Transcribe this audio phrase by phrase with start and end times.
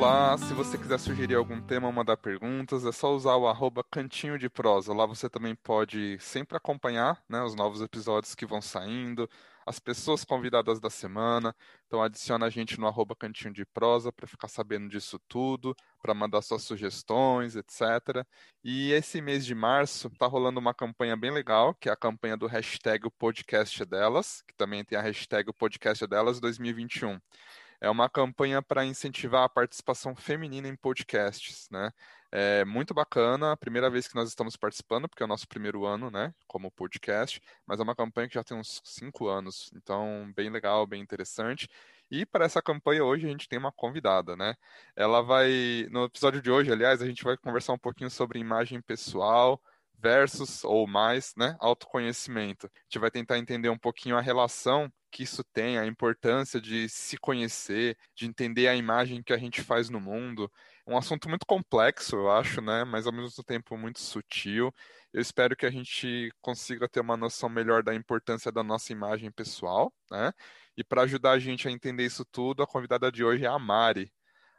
[0.00, 4.38] Olá, se você quiser sugerir algum tema mandar perguntas, é só usar o arroba cantinho
[4.38, 4.94] de prosa.
[4.94, 9.28] Lá você também pode sempre acompanhar né, os novos episódios que vão saindo,
[9.66, 11.54] as pessoas convidadas da semana.
[11.86, 16.14] Então adiciona a gente no arroba cantinho de prosa para ficar sabendo disso tudo, para
[16.14, 18.24] mandar suas sugestões, etc.
[18.64, 22.38] E esse mês de março está rolando uma campanha bem legal, que é a campanha
[22.38, 27.20] do hashtag o podcast delas, que também tem a hashtag o podcast delas 2021
[27.80, 31.90] é uma campanha para incentivar a participação feminina em podcasts, né?
[32.32, 35.84] É muito bacana, a primeira vez que nós estamos participando, porque é o nosso primeiro
[35.84, 40.32] ano, né, como podcast, mas é uma campanha que já tem uns cinco anos, então
[40.36, 41.68] bem legal, bem interessante.
[42.08, 44.54] E para essa campanha hoje a gente tem uma convidada, né?
[44.94, 48.80] Ela vai, no episódio de hoje, aliás, a gente vai conversar um pouquinho sobre imagem
[48.80, 49.60] pessoal,
[50.00, 52.66] versus ou mais, né, autoconhecimento.
[52.66, 56.88] A gente vai tentar entender um pouquinho a relação que isso tem, a importância de
[56.88, 60.50] se conhecer, de entender a imagem que a gente faz no mundo.
[60.86, 64.72] Um assunto muito complexo, eu acho, né, mas ao mesmo tempo muito sutil.
[65.12, 69.30] Eu espero que a gente consiga ter uma noção melhor da importância da nossa imagem
[69.30, 70.32] pessoal, né?
[70.76, 73.58] E para ajudar a gente a entender isso tudo, a convidada de hoje é a
[73.58, 74.12] Mari.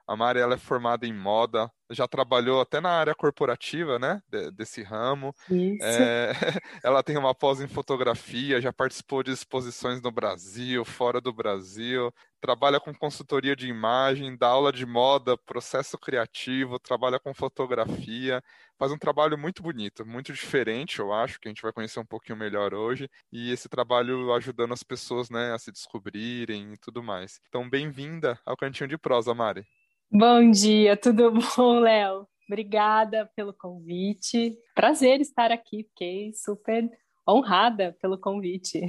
[0.07, 4.21] A Mari ela é formada em moda, já trabalhou até na área corporativa, né,
[4.53, 5.33] desse ramo.
[5.81, 6.31] É,
[6.83, 12.13] ela tem uma pós em fotografia, já participou de exposições no Brasil, fora do Brasil,
[12.39, 18.41] trabalha com consultoria de imagem, dá aula de moda, processo criativo, trabalha com fotografia,
[18.77, 22.05] faz um trabalho muito bonito, muito diferente, eu acho, que a gente vai conhecer um
[22.05, 27.03] pouquinho melhor hoje, e esse trabalho ajudando as pessoas, né, a se descobrirem e tudo
[27.03, 27.39] mais.
[27.47, 29.80] Então, bem-vinda ao Cantinho de Prosa, Mari.
[30.13, 32.27] Bom dia, tudo bom, Léo?
[32.45, 34.57] Obrigada pelo convite.
[34.75, 36.85] Prazer estar aqui, fiquei super
[37.27, 38.81] honrada pelo convite.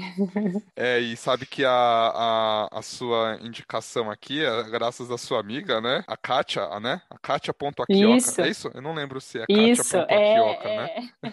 [0.76, 5.80] É, e sabe que a, a, a, sua indicação aqui é graças à sua amiga,
[5.80, 6.02] né?
[6.06, 7.02] A Kátia, né?
[7.10, 8.16] A Kátia.aquioca.
[8.16, 8.40] Isso.
[8.40, 8.70] É isso?
[8.74, 11.10] Eu não lembro se é Kátia.aquioca, é, né?
[11.22, 11.28] É...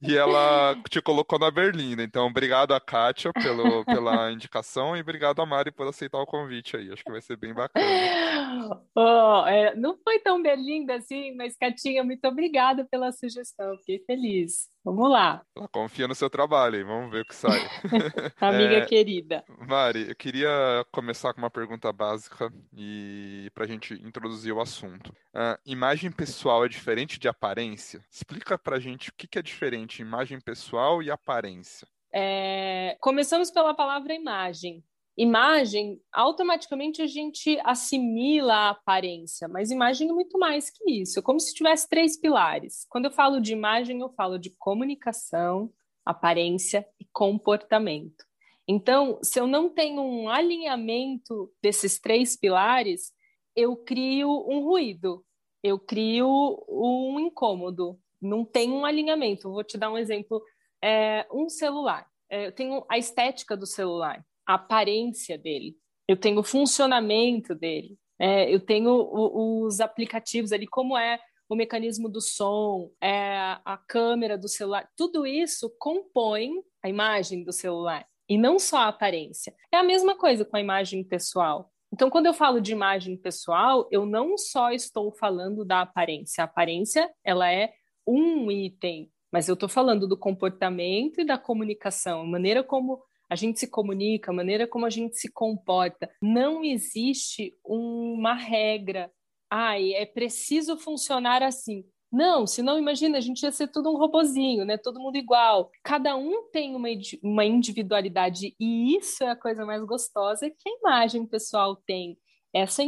[0.02, 2.02] e ela te colocou na Berlinda.
[2.02, 6.76] Então, obrigado a Kátia pelo, pela indicação e obrigado a Mari por aceitar o convite
[6.76, 6.90] aí.
[6.92, 7.80] Acho que vai ser bem bacana.
[8.94, 13.76] Oh, é, não foi tão berlinda assim, mas Catinha, muito obrigada pela sugestão.
[13.78, 14.68] Fiquei feliz.
[14.84, 15.42] Vamos lá.
[15.54, 16.84] Ela confia no seu trabalho, hein?
[16.84, 17.60] Vamos ver o que sai.
[18.40, 19.44] Amiga é, querida.
[19.68, 20.48] Mari, eu queria
[20.90, 25.10] começar com uma pergunta básica e para a gente introduzir o assunto.
[25.34, 28.02] Uh, imagem pessoal é diferente de aparência?
[28.10, 31.86] Explica para a gente o que, que é diferente imagem pessoal e aparência.
[32.12, 32.96] É...
[33.00, 34.82] Começamos pela palavra imagem
[35.20, 41.18] imagem, automaticamente a gente assimila a aparência, mas imagem é muito mais que isso.
[41.18, 42.86] É como se tivesse três pilares.
[42.88, 45.70] Quando eu falo de imagem, eu falo de comunicação,
[46.06, 48.24] aparência e comportamento.
[48.66, 53.12] Então, se eu não tenho um alinhamento desses três pilares,
[53.54, 55.22] eu crio um ruído,
[55.62, 59.52] eu crio um incômodo, não tem um alinhamento.
[59.52, 60.42] Vou te dar um exemplo:
[60.82, 62.06] é, um celular.
[62.30, 65.76] É, eu tenho a estética do celular a aparência dele,
[66.08, 71.18] eu tenho o funcionamento dele, é, eu tenho o, os aplicativos ali, como é
[71.48, 76.50] o mecanismo do som, é, a câmera do celular, tudo isso compõe
[76.82, 79.52] a imagem do celular e não só a aparência.
[79.72, 81.72] É a mesma coisa com a imagem pessoal.
[81.92, 86.42] Então, quando eu falo de imagem pessoal, eu não só estou falando da aparência.
[86.42, 87.72] A aparência, ela é
[88.06, 93.36] um item, mas eu estou falando do comportamento e da comunicação, a maneira como a
[93.36, 96.10] gente se comunica, a maneira como a gente se comporta.
[96.20, 99.10] Não existe uma regra.
[99.48, 101.84] Ai, é preciso funcionar assim.
[102.12, 104.76] Não, senão imagina, a gente ia ser tudo um robozinho, né?
[104.76, 105.70] Todo mundo igual.
[105.84, 106.88] Cada um tem uma,
[107.22, 112.18] uma individualidade e isso é a coisa mais gostosa que a imagem pessoal tem.
[112.52, 112.82] Essa,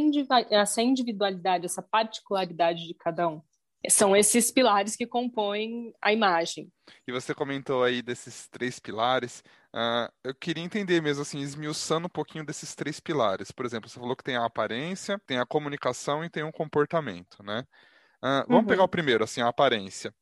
[0.51, 3.41] essa individualidade, essa particularidade de cada um.
[3.89, 6.69] São esses pilares que compõem a imagem.
[7.07, 9.41] E você comentou aí desses três pilares.
[9.73, 13.51] Uh, eu queria entender mesmo, assim, esmiuçando um pouquinho desses três pilares.
[13.51, 17.41] Por exemplo, você falou que tem a aparência, tem a comunicação e tem o comportamento,
[17.43, 17.65] né?
[18.23, 18.67] Uh, vamos uhum.
[18.67, 20.13] pegar o primeiro, assim, a aparência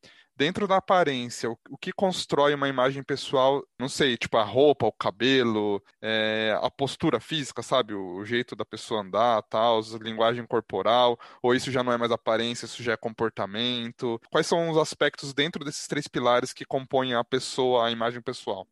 [0.42, 4.88] dentro da aparência, o, o, que constrói uma imagem pessoal, não sei, tipo a roupa,
[4.88, 7.94] o cabelo, é, a postura física, sabe?
[7.94, 11.97] O, o, jeito da pessoa andar, tal, a linguagem corporal, ou isso já não é
[11.97, 14.19] mais aparência, isso já é comportamento?
[14.31, 18.65] Quais são os aspectos dentro desses três pilares que compõem a pessoa, a imagem pessoal?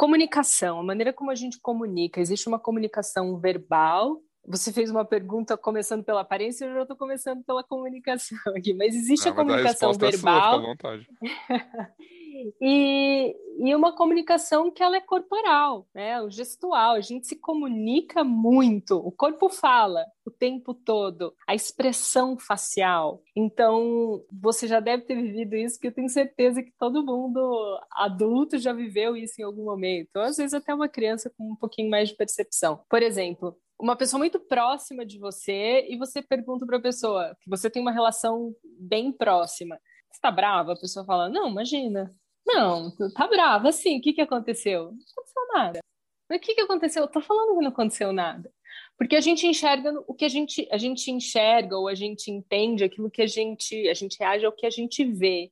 [0.00, 2.22] Comunicação, a maneira como a gente comunica.
[2.22, 7.44] Existe uma comunicação verbal, você fez uma pergunta começando pela aparência, eu já estou começando
[7.44, 10.54] pela comunicação aqui, mas existe Não, a comunicação a verbal.
[10.54, 11.06] É sua, vontade.
[12.60, 16.20] E, e uma comunicação que ela é corporal, né?
[16.22, 22.38] O gestual, a gente se comunica muito, o corpo fala o tempo todo, a expressão
[22.38, 23.22] facial.
[23.34, 27.40] Então, você já deve ter vivido isso, que eu tenho certeza que todo mundo
[27.92, 31.56] adulto já viveu isso em algum momento, ou às vezes até uma criança com um
[31.56, 32.80] pouquinho mais de percepção.
[32.88, 37.48] Por exemplo, uma pessoa muito próxima de você e você pergunta para a pessoa que
[37.48, 39.76] você tem uma relação bem próxima.
[40.10, 40.72] Você está brava?
[40.72, 42.10] A pessoa fala: Não, imagina.
[42.46, 43.98] Não, tá brava, sim.
[43.98, 44.84] O que, que aconteceu?
[44.84, 45.80] Não aconteceu nada.
[46.28, 47.02] Mas o que, que aconteceu?
[47.02, 48.52] Eu tô falando que não aconteceu nada.
[48.96, 52.84] Porque a gente enxerga o que a gente, a gente enxerga ou a gente entende
[52.84, 55.50] aquilo que a gente, a gente reage ao que a gente vê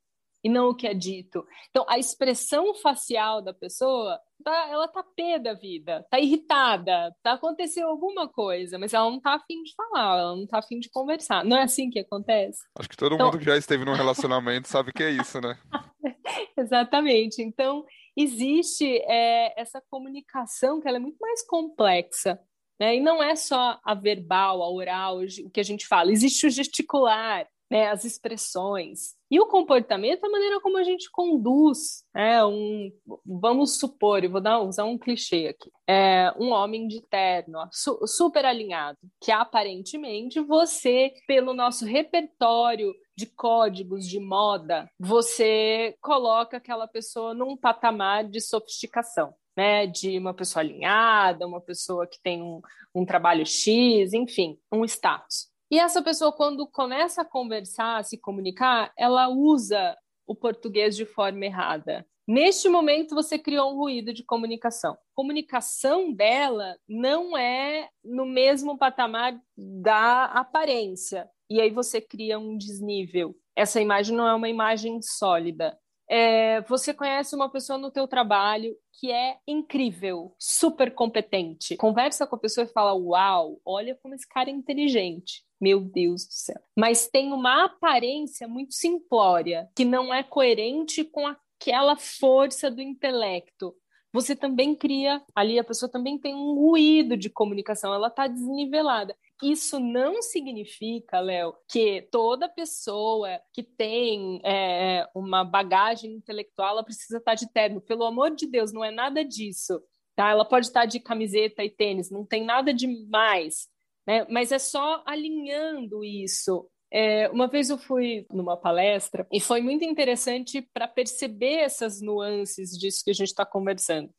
[0.49, 1.47] e não o que é dito.
[1.69, 7.33] Então, a expressão facial da pessoa, tá, ela tá pé da vida, tá irritada, tá
[7.33, 10.89] aconteceu alguma coisa, mas ela não tá afim de falar, ela não tá afim de
[10.89, 11.45] conversar.
[11.45, 12.61] Não é assim que acontece?
[12.79, 13.27] Acho que todo então...
[13.27, 15.59] mundo que já esteve num relacionamento sabe que é isso, né?
[16.57, 17.43] Exatamente.
[17.43, 17.85] Então,
[18.17, 22.41] existe é, essa comunicação que ela é muito mais complexa.
[22.81, 22.97] Né?
[22.97, 26.51] E não é só a verbal, a oral, o que a gente fala, existe o
[26.51, 29.17] gesticular, né, as expressões.
[29.31, 32.03] E o comportamento é a maneira como a gente conduz.
[32.15, 32.91] É um,
[33.25, 37.99] vamos supor, eu vou dar, usar um clichê aqui, é um homem de terno, su,
[38.07, 46.87] super alinhado, que aparentemente você, pelo nosso repertório de códigos de moda, você coloca aquela
[46.87, 49.35] pessoa num patamar de sofisticação.
[49.57, 52.61] Né, de uma pessoa alinhada, uma pessoa que tem um,
[52.95, 55.49] um trabalho X, enfim, um status.
[55.71, 61.05] E essa pessoa, quando começa a conversar, a se comunicar, ela usa o português de
[61.05, 62.07] forma errada.
[62.27, 64.93] Neste momento, você criou um ruído de comunicação.
[64.93, 71.29] A comunicação dela não é no mesmo patamar da aparência.
[71.51, 73.35] E aí você cria um desnível.
[73.57, 75.79] Essa imagem não é uma imagem sólida.
[76.09, 81.77] É, você conhece uma pessoa no teu trabalho que é incrível, super competente.
[81.77, 85.48] Conversa com a pessoa e fala: "Uau, olha como esse cara é inteligente".
[85.61, 86.61] Meu Deus do céu.
[86.77, 93.75] Mas tem uma aparência muito simplória, que não é coerente com aquela força do intelecto.
[94.13, 99.15] Você também cria, ali a pessoa também tem um ruído de comunicação, ela está desnivelada.
[99.43, 107.19] Isso não significa, Léo, que toda pessoa que tem é, uma bagagem intelectual ela precisa
[107.19, 107.81] estar tá de terno.
[107.81, 109.81] Pelo amor de Deus, não é nada disso.
[110.17, 110.31] Tá?
[110.31, 113.69] Ela pode estar tá de camiseta e tênis, não tem nada demais
[114.09, 114.27] né?
[114.31, 116.67] Mas é só alinhando isso.
[116.91, 122.71] É, uma vez eu fui numa palestra e foi muito interessante para perceber essas nuances
[122.71, 124.11] disso que a gente está conversando.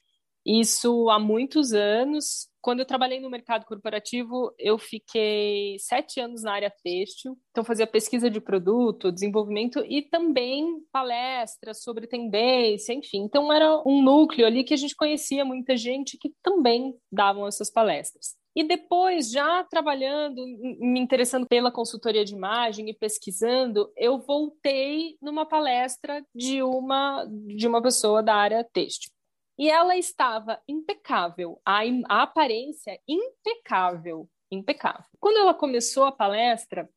[0.45, 2.47] Isso há muitos anos.
[2.62, 7.88] Quando eu trabalhei no mercado corporativo, eu fiquei sete anos na área têxtil, então fazia
[7.88, 13.24] pesquisa de produto, desenvolvimento e também palestras sobre tendência, enfim.
[13.24, 17.71] Então era um núcleo ali que a gente conhecia muita gente que também davam essas
[17.71, 18.38] palestras.
[18.59, 20.45] E depois, já trabalhando,
[20.81, 27.25] me interessando pela consultoria de imagem e pesquisando, eu voltei numa palestra de uma,
[27.56, 29.13] de uma pessoa da área têxtil.
[29.57, 35.05] E ela estava impecável, a, a aparência impecável, impecável.
[35.21, 36.89] Quando ela começou a palestra,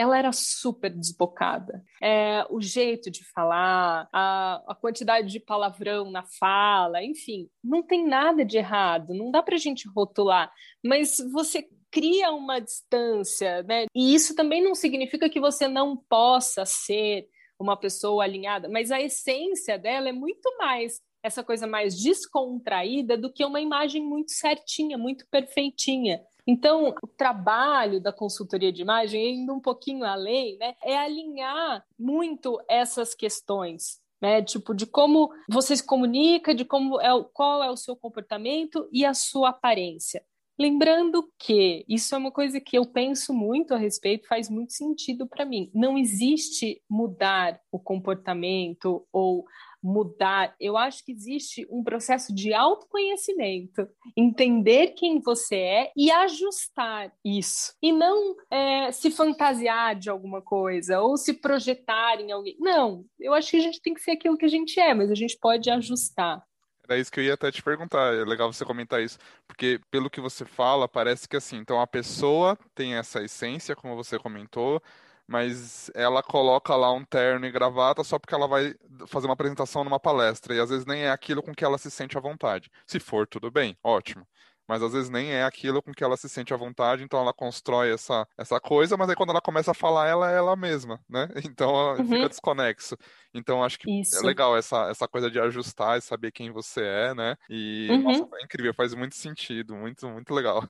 [0.00, 1.84] ela era super desbocada.
[2.02, 8.06] É, o jeito de falar, a, a, quantidade de palavrão na fala, enfim, não tem
[8.06, 10.50] nada de errado, não dá para a gente rotular,
[10.82, 13.84] mas você cria uma distância, né?
[13.94, 17.28] E isso também não significa que você não possa ser
[17.58, 23.32] uma pessoa alinhada, mas a essência dela é muito mais essa coisa mais descontraída do
[23.32, 26.22] que uma imagem muito certinha, muito perfeitinha.
[26.46, 32.60] Então, o trabalho da consultoria de imagem, indo um pouquinho além, né, é alinhar muito
[32.68, 34.00] essas questões.
[34.22, 38.86] Né, tipo de como você se comunica, de como é qual é o seu comportamento
[38.92, 40.22] e a sua aparência.
[40.60, 45.26] Lembrando que isso é uma coisa que eu penso muito a respeito, faz muito sentido
[45.26, 45.70] para mim.
[45.74, 49.46] Não existe mudar o comportamento ou
[49.82, 50.54] mudar.
[50.60, 57.72] Eu acho que existe um processo de autoconhecimento, entender quem você é e ajustar isso.
[57.82, 62.56] E não é, se fantasiar de alguma coisa ou se projetar em alguém.
[62.60, 65.10] Não, eu acho que a gente tem que ser aquilo que a gente é, mas
[65.10, 66.44] a gente pode ajustar.
[66.90, 68.12] Era isso que eu ia até te perguntar.
[68.14, 69.16] É legal você comentar isso,
[69.46, 73.94] porque pelo que você fala, parece que assim, então a pessoa tem essa essência, como
[73.94, 74.82] você comentou,
[75.26, 78.74] mas ela coloca lá um terno e gravata só porque ela vai
[79.06, 81.90] fazer uma apresentação numa palestra, e às vezes nem é aquilo com que ela se
[81.92, 82.68] sente à vontade.
[82.84, 84.26] Se for, tudo bem, ótimo.
[84.70, 87.32] Mas às vezes nem é aquilo com que ela se sente à vontade, então ela
[87.32, 91.00] constrói essa, essa coisa, mas aí quando ela começa a falar, ela é ela mesma,
[91.08, 91.28] né?
[91.50, 92.06] Então uhum.
[92.06, 92.96] fica desconexo.
[93.34, 94.16] Então acho que é Isso.
[94.16, 97.36] é legal essa, essa coisa de ajustar e saber quem você é, né?
[97.48, 98.02] E uhum.
[98.02, 100.62] nossa, é incrível, faz muito sentido, muito, muito legal.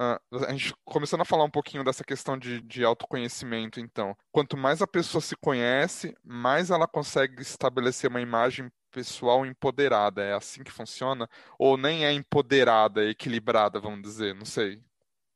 [0.00, 0.18] Uh,
[0.48, 4.16] a gente começando a falar um pouquinho dessa questão de, de autoconhecimento, então.
[4.32, 10.22] Quanto mais a pessoa se conhece, mais ela consegue estabelecer uma imagem pessoal empoderada.
[10.22, 11.28] É assim que funciona?
[11.58, 14.34] Ou nem é empoderada, é equilibrada, vamos dizer?
[14.34, 14.80] Não sei.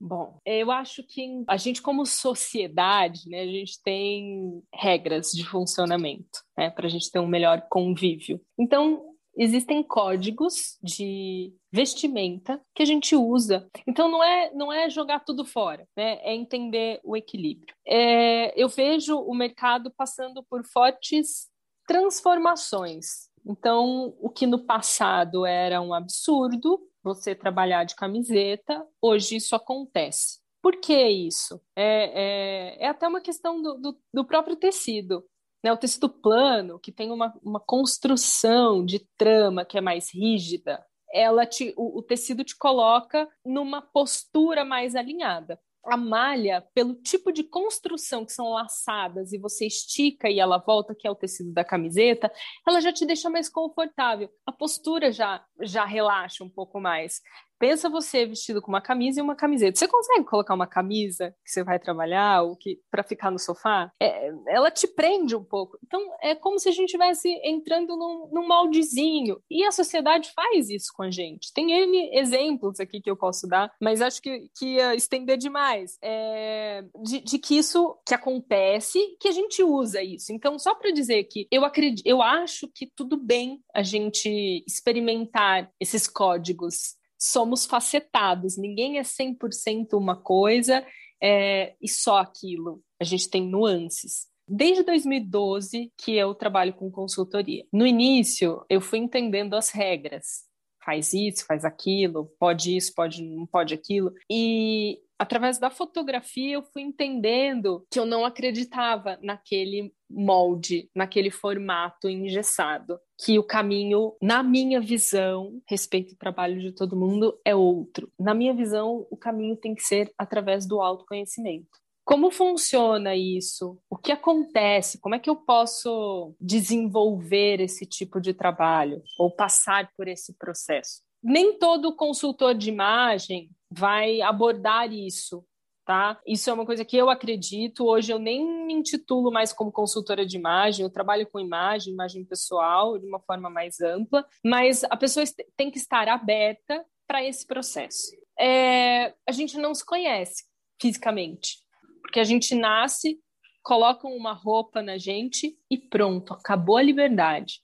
[0.00, 6.40] Bom, eu acho que a gente, como sociedade, né, a gente tem regras de funcionamento,
[6.58, 8.40] né, para a gente ter um melhor convívio.
[8.58, 13.68] Então, existem códigos de vestimenta que a gente usa.
[13.86, 16.18] Então não é não é jogar tudo fora, né?
[16.22, 17.74] É entender o equilíbrio.
[17.86, 21.48] É, eu vejo o mercado passando por fortes
[21.86, 23.30] transformações.
[23.44, 30.40] Então, o que no passado era um absurdo, você trabalhar de camiseta, hoje isso acontece.
[30.62, 31.60] Por que isso?
[31.74, 35.24] É, é, é até uma questão do, do, do próprio tecido.
[35.62, 35.72] Né?
[35.72, 41.44] O tecido plano, que tem uma, uma construção de trama que é mais rígida, ela
[41.44, 47.42] te, o, o tecido te coloca numa postura mais alinhada a malha, pelo tipo de
[47.42, 51.64] construção que são laçadas e você estica e ela volta, que é o tecido da
[51.64, 52.32] camiseta,
[52.66, 54.30] ela já te deixa mais confortável.
[54.46, 57.20] A postura já já relaxa um pouco mais.
[57.62, 59.78] Pensa você vestido com uma camisa e uma camiseta.
[59.78, 63.88] Você consegue colocar uma camisa que você vai trabalhar ou que para ficar no sofá?
[64.02, 65.78] É, ela te prende um pouco.
[65.86, 69.40] Então é como se a gente estivesse entrando num, num moldezinho.
[69.48, 71.52] E a sociedade faz isso com a gente.
[71.54, 75.96] Tem N exemplos aqui que eu posso dar, mas acho que, que ia estender demais.
[76.02, 80.32] É, de, de que isso que acontece, que a gente usa isso.
[80.32, 85.70] Então, só para dizer que eu acredito, eu acho que tudo bem a gente experimentar
[85.78, 90.84] esses códigos somos facetados, ninguém é 100% uma coisa
[91.22, 92.82] é, e só aquilo.
[93.00, 94.26] A gente tem nuances.
[94.46, 97.64] Desde 2012 que eu trabalho com consultoria.
[97.72, 100.42] No início, eu fui entendendo as regras.
[100.84, 104.12] Faz isso, faz aquilo, pode isso, pode não pode aquilo.
[104.28, 112.08] E através da fotografia eu fui entendendo que eu não acreditava naquele molde, naquele formato
[112.08, 118.10] engessado, que o caminho, na minha visão, respeito ao trabalho de todo mundo, é outro.
[118.18, 121.70] Na minha visão, o caminho tem que ser através do autoconhecimento.
[122.04, 123.78] Como funciona isso?
[123.88, 124.98] O que acontece?
[124.98, 131.00] Como é que eu posso desenvolver esse tipo de trabalho ou passar por esse processo?
[131.22, 135.44] Nem todo consultor de imagem vai abordar isso,
[135.84, 136.20] tá?
[136.26, 137.86] Isso é uma coisa que eu acredito.
[137.86, 142.24] Hoje eu nem me intitulo mais como consultora de imagem, eu trabalho com imagem, imagem
[142.24, 145.24] pessoal, de uma forma mais ampla, mas a pessoa
[145.56, 148.16] tem que estar aberta para esse processo.
[148.38, 150.44] É, a gente não se conhece
[150.80, 151.58] fisicamente,
[152.00, 153.18] porque a gente nasce,
[153.62, 157.60] colocam uma roupa na gente e pronto, acabou a liberdade.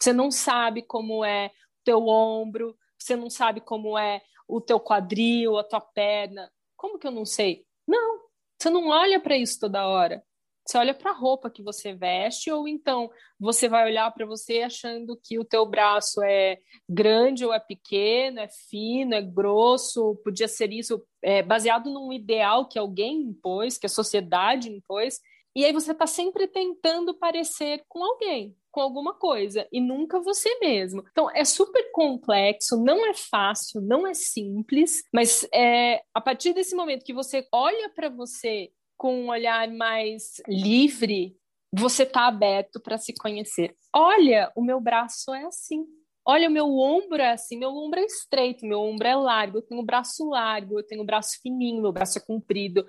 [0.00, 1.50] Você não sabe como é o
[1.84, 6.50] teu ombro, você não sabe como é o teu quadril, a tua perna.
[6.76, 7.64] Como que eu não sei?
[7.86, 8.20] Não,
[8.58, 10.22] você não olha para isso toda hora.
[10.68, 14.60] Você olha para a roupa que você veste, ou então você vai olhar para você
[14.60, 20.46] achando que o teu braço é grande ou é pequeno, é fino, é grosso, podia
[20.46, 25.18] ser isso, é, baseado num ideal que alguém impôs, que a sociedade impôs,
[25.56, 30.56] e aí você está sempre tentando parecer com alguém com alguma coisa e nunca você
[30.60, 31.02] mesmo.
[31.10, 36.76] Então é super complexo, não é fácil, não é simples, mas é a partir desse
[36.76, 41.36] momento que você olha para você com um olhar mais livre,
[41.72, 43.74] você está aberto para se conhecer.
[43.92, 45.84] Olha, o meu braço é assim.
[46.24, 49.62] Olha, o meu ombro é assim, meu ombro é estreito, meu ombro é largo, eu
[49.62, 52.86] tenho o braço largo, eu tenho o braço fininho, meu braço é comprido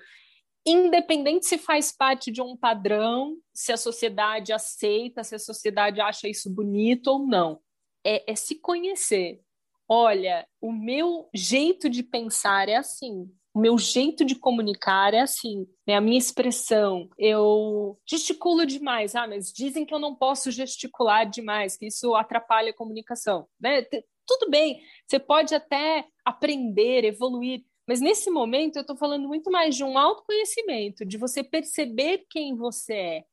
[0.71, 6.27] independente se faz parte de um padrão, se a sociedade aceita, se a sociedade acha
[6.27, 7.59] isso bonito ou não.
[8.05, 9.41] É, é se conhecer.
[9.88, 15.67] Olha, o meu jeito de pensar é assim, o meu jeito de comunicar é assim,
[15.88, 15.95] né?
[15.95, 17.09] a minha expressão.
[17.17, 22.69] Eu gesticulo demais, ah, mas dizem que eu não posso gesticular demais, que isso atrapalha
[22.69, 23.47] a comunicação.
[23.59, 23.81] Né?
[24.27, 29.75] Tudo bem, você pode até aprender, evoluir, mas nesse momento eu estou falando muito mais
[29.75, 33.24] de um autoconhecimento, de você perceber quem você é.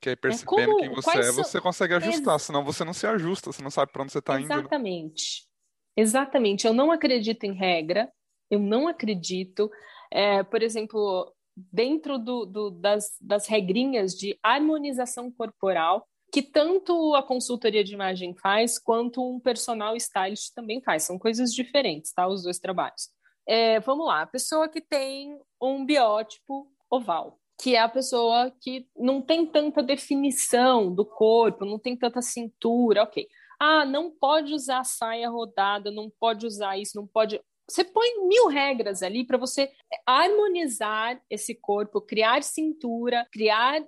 [0.00, 1.42] Que aí percebendo é como, quem você é, são...
[1.42, 2.42] você consegue ajustar, Ex...
[2.42, 4.48] senão você não se ajusta, você não sabe para onde você está indo.
[4.48, 4.54] Né?
[4.54, 5.48] Exatamente.
[5.96, 6.66] Exatamente.
[6.68, 8.08] Eu não acredito em regra,
[8.48, 9.68] eu não acredito.
[10.08, 17.24] É, por exemplo, dentro do, do, das, das regrinhas de harmonização corporal, que tanto a
[17.24, 21.02] consultoria de imagem faz, quanto um personal stylist também faz.
[21.02, 22.28] São coisas diferentes, tá?
[22.28, 23.17] Os dois trabalhos.
[23.50, 28.86] É, vamos lá, a pessoa que tem um biótipo oval, que é a pessoa que
[28.94, 33.26] não tem tanta definição do corpo, não tem tanta cintura, ok.
[33.58, 37.40] Ah, não pode usar saia rodada, não pode usar isso, não pode.
[37.68, 39.70] Você põe mil regras ali para você
[40.06, 43.82] harmonizar esse corpo, criar cintura, criar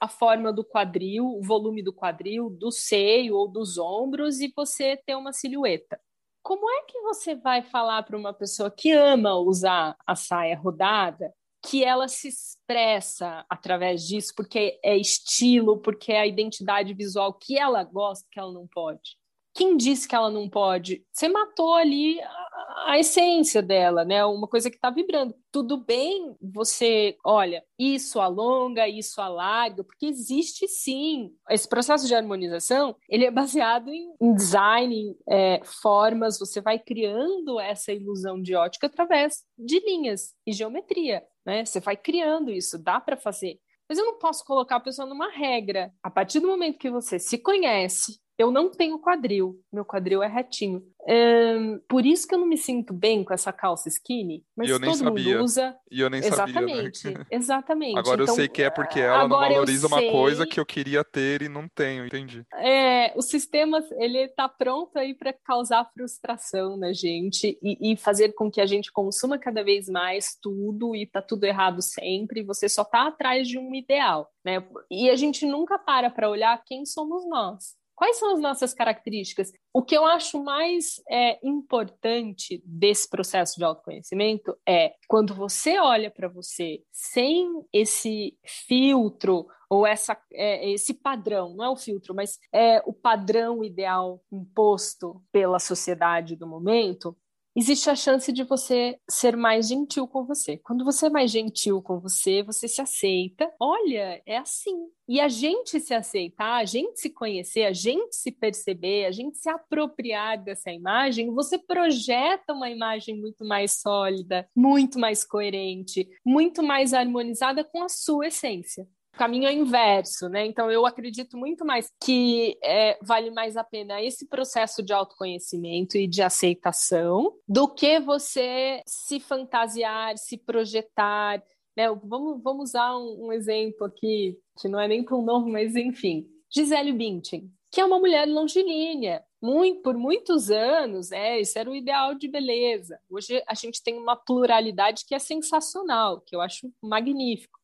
[0.00, 4.96] a forma do quadril, o volume do quadril, do seio ou dos ombros e você
[5.04, 6.00] ter uma silhueta.
[6.46, 11.34] Como é que você vai falar para uma pessoa que ama usar a saia rodada
[11.60, 17.58] que ela se expressa através disso porque é estilo, porque é a identidade visual que
[17.58, 19.18] ela gosta, que ela não pode?
[19.56, 21.02] Quem disse que ela não pode?
[21.10, 24.22] Você matou ali a, a essência dela, né?
[24.22, 25.34] Uma coisa que está vibrando.
[25.50, 31.30] Tudo bem você, olha, isso alonga, isso alarga, porque existe sim.
[31.48, 36.78] Esse processo de harmonização, ele é baseado em, em design, em é, formas, você vai
[36.78, 41.64] criando essa ilusão de ótica através de linhas e geometria, né?
[41.64, 43.58] Você vai criando isso, dá para fazer.
[43.88, 45.92] Mas eu não posso colocar a pessoa numa regra.
[46.02, 50.28] A partir do momento que você se conhece, eu não tenho quadril, meu quadril é
[50.28, 50.82] retinho.
[51.08, 54.94] Um, por isso que eu não me sinto bem com essa calça skinny, mas todo
[54.94, 55.34] sabia.
[55.34, 55.76] mundo usa.
[55.90, 57.18] E eu nem exatamente, sabia.
[57.18, 57.26] Né?
[57.30, 57.96] Exatamente.
[57.98, 61.02] Agora então, eu sei que é porque ela não valoriza uma coisa que eu queria
[61.04, 62.44] ter e não tenho, entendi.
[62.54, 68.34] É, o sistema ele tá pronto aí para causar frustração na gente e, e, fazer
[68.34, 72.42] com que a gente consuma cada vez mais tudo e tá tudo errado sempre.
[72.42, 74.62] Você só tá atrás de um ideal, né?
[74.90, 77.76] E a gente nunca para para olhar quem somos nós.
[77.96, 79.52] Quais são as nossas características?
[79.72, 86.10] O que eu acho mais é, importante desse processo de autoconhecimento é quando você olha
[86.10, 92.38] para você sem esse filtro ou essa, é, esse padrão, não é o filtro, mas
[92.52, 97.16] é o padrão ideal imposto pela sociedade do momento,
[97.56, 100.58] existe a chance de você ser mais gentil com você.
[100.58, 103.50] Quando você é mais gentil com você, você se aceita.
[103.58, 104.76] Olha, é assim.
[105.08, 109.38] E a gente se aceitar, a gente se conhecer, a gente se perceber, a gente
[109.38, 116.62] se apropriar dessa imagem, você projeta uma imagem muito mais sólida, muito mais coerente, muito
[116.62, 120.46] mais harmonizada com a sua essência caminho é inverso, né?
[120.46, 125.96] Então eu acredito muito mais que é, vale mais a pena esse processo de autoconhecimento
[125.96, 131.42] e de aceitação do que você se fantasiar, se projetar.
[131.76, 131.88] Né?
[132.04, 136.26] Vamos, vamos usar um, um exemplo aqui, que não é nem tão novo, mas enfim.
[136.48, 141.74] Gisele Bündchen, que é uma mulher longilínea, muito, por muitos anos, é, isso era o
[141.74, 142.98] ideal de beleza.
[143.08, 147.55] Hoje a gente tem uma pluralidade que é sensacional, que eu acho magnífico.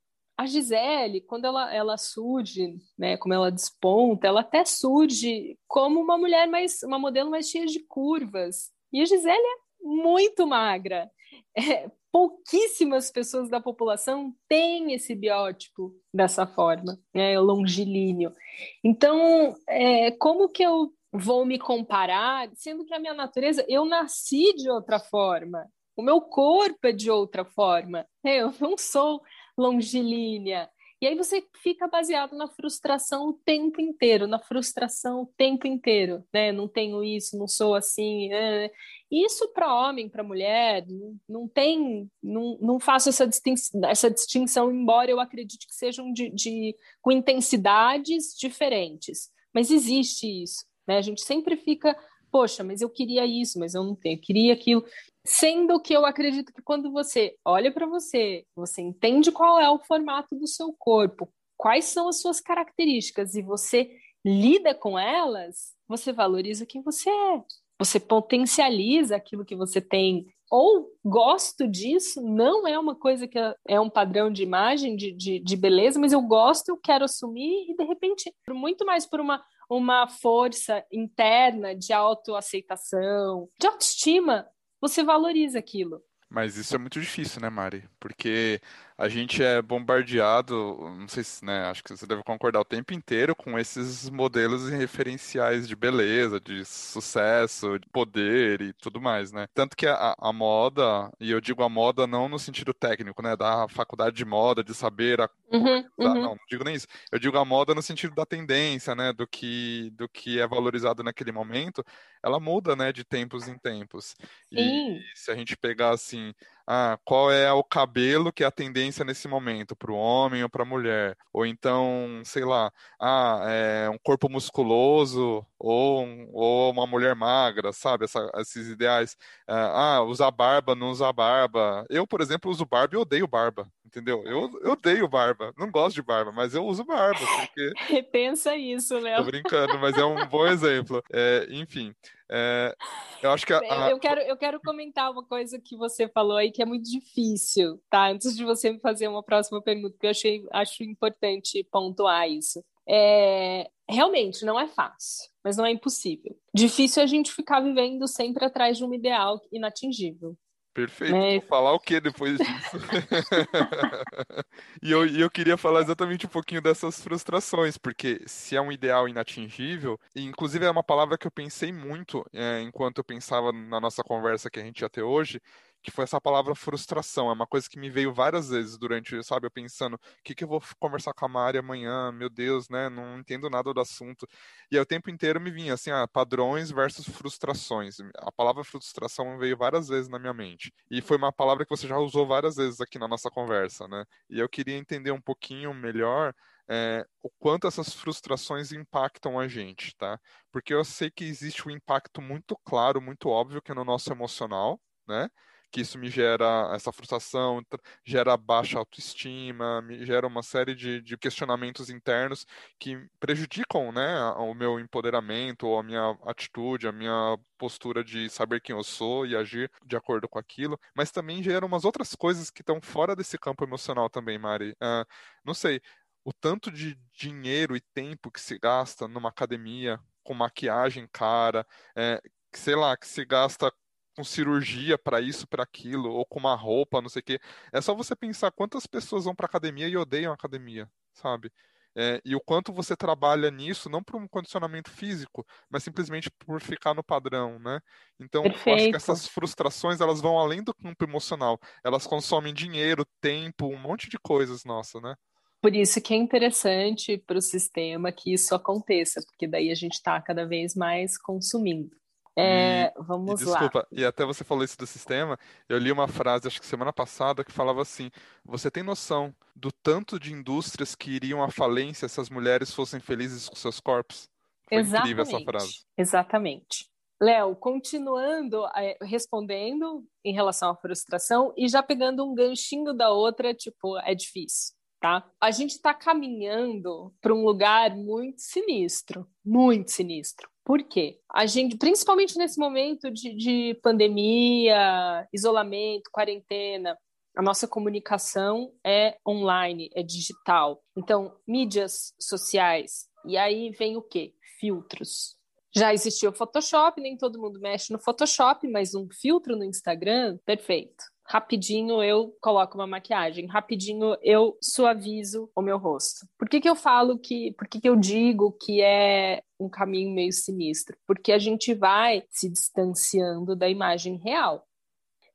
[0.42, 6.18] A Gisele, quando ela, ela surge, né, como ela desponta, ela até surge como uma
[6.18, 8.72] mulher mais, uma modelo mais cheia de curvas.
[8.92, 11.09] E a Gisele é muito magra.
[11.57, 18.35] É, pouquíssimas pessoas da população têm esse biótipo dessa forma, né, longilíneo.
[18.83, 24.52] Então, é, como que eu vou me comparar, sendo que a minha natureza, eu nasci
[24.55, 29.22] de outra forma, o meu corpo é de outra forma, eu não sou
[29.56, 30.68] longilínea.
[31.02, 36.24] E aí você fica baseado na frustração o tempo inteiro, na frustração o tempo inteiro,
[36.32, 36.52] né?
[36.52, 38.32] Não tenho isso, não sou assim.
[38.32, 38.70] É.
[39.10, 44.70] Isso para homem, para mulher, não, não tem, não, não faço essa distinção, essa distinção,
[44.70, 49.28] embora eu acredite que sejam de, de, com intensidades diferentes.
[49.52, 50.98] Mas existe isso, né?
[50.98, 51.96] A gente sempre fica
[52.32, 54.84] poxa, mas eu queria isso, mas eu não tenho, eu queria aquilo.
[55.24, 59.78] Sendo que eu acredito que quando você olha para você, você entende qual é o
[59.78, 66.12] formato do seu corpo, quais são as suas características e você lida com elas, você
[66.12, 67.42] valoriza quem você é.
[67.78, 70.26] Você potencializa aquilo que você tem.
[70.50, 75.38] Ou gosto disso, não é uma coisa que é um padrão de imagem, de, de,
[75.40, 79.42] de beleza, mas eu gosto, eu quero assumir e de repente, muito mais por uma
[79.76, 84.46] uma força interna de autoaceitação, de autoestima,
[84.80, 86.02] você valoriza aquilo.
[86.28, 87.88] Mas isso é muito difícil, né, Mari?
[88.00, 88.61] Porque
[88.96, 90.55] a gente é bombardeado,
[90.98, 94.68] não sei se, né, acho que você deve concordar o tempo inteiro com esses modelos
[94.68, 99.46] e referenciais de beleza, de sucesso, de poder e tudo mais, né?
[99.55, 103.37] Tanto que a, a moda, e eu digo a moda não no sentido técnico, né,
[103.37, 105.85] da faculdade de moda, de saber a uhum, uhum.
[105.98, 106.87] Não, não digo nem isso.
[107.11, 111.02] Eu digo a moda no sentido da tendência, né, do que do que é valorizado
[111.02, 111.85] naquele momento,
[112.22, 114.14] ela muda, né, de tempos em tempos.
[114.52, 114.96] Sim.
[114.96, 116.33] E se a gente pegar assim,
[116.74, 120.48] ah, qual é o cabelo que é a tendência nesse momento, para o homem ou
[120.48, 121.14] para a mulher.
[121.30, 128.06] Ou então, sei lá, ah, é um corpo musculoso ou, ou uma mulher magra, sabe?
[128.06, 129.18] Essa, esses ideais.
[129.46, 131.85] Ah, ah, usar barba, não usar barba.
[131.90, 134.22] Eu, por exemplo, uso barba e odeio barba, entendeu?
[134.24, 137.70] Eu, eu odeio barba, não gosto de barba, mas eu uso barba, porque...
[137.92, 139.18] Repensa isso, Léo.
[139.18, 141.04] Tô brincando, mas é um bom exemplo.
[141.12, 141.94] É, enfim,
[142.30, 142.74] é,
[143.22, 143.90] eu acho que a, a...
[143.90, 147.80] Eu, quero, eu quero comentar uma coisa que você falou aí que é muito difícil,
[147.90, 148.11] tá?
[148.11, 152.62] Antes de você me fazer uma próxima pergunta, que eu achei, acho importante pontuar isso.
[152.88, 156.37] É, realmente não é fácil, mas não é impossível.
[156.54, 160.37] Difícil é a gente ficar vivendo sempre atrás de um ideal inatingível.
[160.74, 161.12] Perfeito.
[161.12, 161.38] Né?
[161.38, 162.78] Vou falar o que depois disso?
[164.82, 168.72] e, eu, e eu queria falar exatamente um pouquinho dessas frustrações, porque se é um
[168.72, 173.52] ideal inatingível, e inclusive é uma palavra que eu pensei muito é, enquanto eu pensava
[173.52, 175.40] na nossa conversa que a gente ia ter hoje,
[175.82, 177.28] que foi essa palavra frustração.
[177.28, 180.44] É uma coisa que me veio várias vezes durante, sabe, eu pensando, o que, que
[180.44, 182.12] eu vou conversar com a Mari amanhã?
[182.12, 182.88] Meu Deus, né?
[182.88, 184.26] Não entendo nada do assunto.
[184.70, 187.96] E aí, o tempo inteiro me vinha assim, ah, padrões versus frustrações.
[188.18, 190.72] A palavra frustração veio várias vezes na minha mente.
[190.90, 194.04] E foi uma palavra que você já usou várias vezes aqui na nossa conversa, né?
[194.30, 196.32] E eu queria entender um pouquinho melhor
[196.68, 200.18] é, o quanto essas frustrações impactam a gente, tá?
[200.50, 204.12] Porque eu sei que existe um impacto muito claro, muito óbvio que é no nosso
[204.12, 205.28] emocional, né?
[205.72, 207.62] Que isso me gera essa frustração,
[208.04, 212.46] gera baixa autoestima, me gera uma série de, de questionamentos internos
[212.78, 218.61] que prejudicam né, o meu empoderamento, ou a minha atitude, a minha postura de saber
[218.61, 222.50] quem eu sou e agir de acordo com aquilo, mas também gera umas outras coisas
[222.50, 224.72] que estão fora desse campo emocional também, Mari.
[224.72, 225.06] Uh,
[225.42, 225.80] não sei,
[226.22, 232.20] o tanto de dinheiro e tempo que se gasta numa academia com maquiagem cara, é,
[232.52, 233.72] sei lá, que se gasta
[234.16, 237.40] com cirurgia para isso, para aquilo, ou com uma roupa, não sei o quê.
[237.72, 241.51] É só você pensar quantas pessoas vão para academia e odeiam a academia, sabe?
[241.94, 246.61] É, e o quanto você trabalha nisso, não por um condicionamento físico, mas simplesmente por
[246.61, 247.81] ficar no padrão, né?
[248.18, 251.59] Então, acho que essas frustrações, elas vão além do campo emocional.
[251.85, 255.14] Elas consomem dinheiro, tempo, um monte de coisas, nossa, né?
[255.61, 259.92] Por isso que é interessante para o sistema que isso aconteça, porque daí a gente
[259.92, 261.94] está cada vez mais consumindo.
[262.36, 263.86] É, e, vamos e desculpa, lá.
[263.92, 267.44] e até você falou isso do sistema, eu li uma frase, acho que semana passada,
[267.44, 268.10] que falava assim:
[268.44, 273.00] você tem noção do tanto de indústrias que iriam à falência se as mulheres fossem
[273.00, 274.30] felizes com seus corpos?
[274.68, 275.12] Foi Exatamente.
[275.12, 275.84] incrível essa frase.
[275.98, 276.92] Exatamente.
[277.20, 283.54] Léo, continuando é, respondendo em relação à frustração e já pegando um ganchinho da outra,
[283.54, 285.30] tipo, é difícil, tá?
[285.40, 290.51] A gente está caminhando para um lugar muito sinistro, muito sinistro.
[290.64, 291.18] Por quê?
[291.33, 296.96] A gente, principalmente nesse momento de, de pandemia, isolamento, quarentena,
[297.37, 300.83] a nossa comunicação é online, é digital.
[300.96, 303.09] Então, mídias sociais.
[303.25, 304.35] E aí vem o quê?
[304.61, 305.37] Filtros.
[305.75, 310.38] Já existia o Photoshop, nem todo mundo mexe no Photoshop, mas um filtro no Instagram,
[310.44, 316.26] perfeito rapidinho eu coloco uma maquiagem, rapidinho eu suavizo o meu rosto.
[316.38, 320.14] Por que, que eu falo que, por que, que eu digo que é um caminho
[320.14, 320.96] meio sinistro?
[321.06, 324.66] Porque a gente vai se distanciando da imagem real.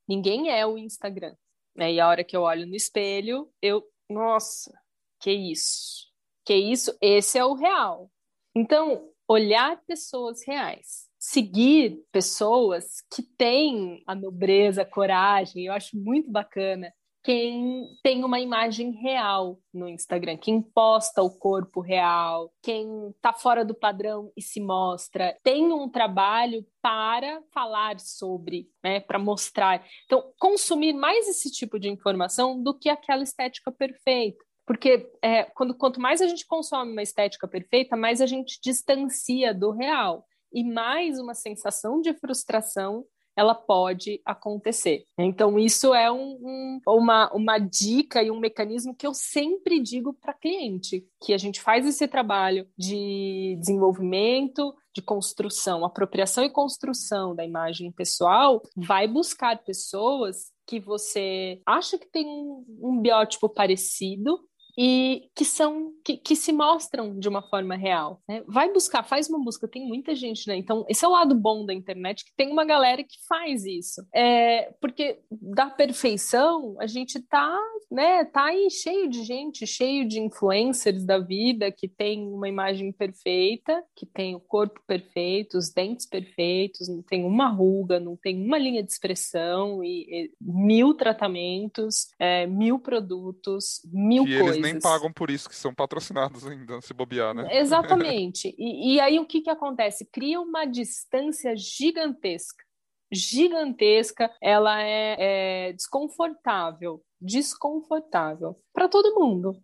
[0.08, 1.36] Ninguém é o Instagram.
[1.76, 1.93] Né?
[1.93, 4.73] E a hora que eu olho no espelho, eu, nossa,
[5.19, 6.08] que isso?
[6.45, 6.95] Que isso?
[7.02, 8.12] Esse é o real.
[8.56, 16.32] Então, olhar pessoas reais seguir pessoas que têm a nobreza, a coragem, eu acho muito
[16.32, 23.34] bacana quem tem uma imagem real no Instagram, quem posta o corpo real, quem está
[23.34, 29.86] fora do padrão e se mostra, tem um trabalho para falar sobre, né, para mostrar.
[30.06, 34.42] Então, consumir mais esse tipo de informação do que aquela estética perfeita.
[34.66, 39.54] Porque é, quando, quanto mais a gente consome uma estética perfeita, mais a gente distancia
[39.54, 43.05] do real e mais uma sensação de frustração
[43.38, 45.05] ela pode acontecer.
[45.15, 50.12] Então, isso é um, um, uma, uma dica e um mecanismo que eu sempre digo
[50.12, 57.36] para cliente, que a gente faz esse trabalho de desenvolvimento, de construção, apropriação e construção
[57.36, 64.39] da imagem pessoal, vai buscar pessoas que você acha que tem um, um biótipo parecido,
[64.78, 68.22] e que são que, que se mostram de uma forma real.
[68.30, 68.42] Né?
[68.48, 70.56] Vai buscar, faz uma busca, tem muita gente, né?
[70.56, 74.02] Então, esse é o lado bom da internet, que tem uma galera que faz isso.
[74.16, 77.60] É, porque da perfeição, a gente tá,
[77.92, 82.92] né, tá aí cheio de gente, cheio de influencers da vida que tem uma imagem
[82.94, 88.42] perfeita, que tem o corpo perfeito, os dentes perfeitos, não tem uma ruga, não tem
[88.42, 94.66] uma linha de expressão e, e mil tratamentos, é, mil produtos, mil coisas.
[94.71, 97.47] Nem pagam por isso, que são patrocinados ainda, se bobear, né?
[97.58, 98.56] Exatamente.
[98.58, 100.06] e, e aí o que, que acontece?
[100.06, 102.63] Cria uma distância gigantesca.
[103.12, 107.01] Gigantesca, ela é, é desconfortável.
[107.21, 109.62] Desconfortável para todo mundo.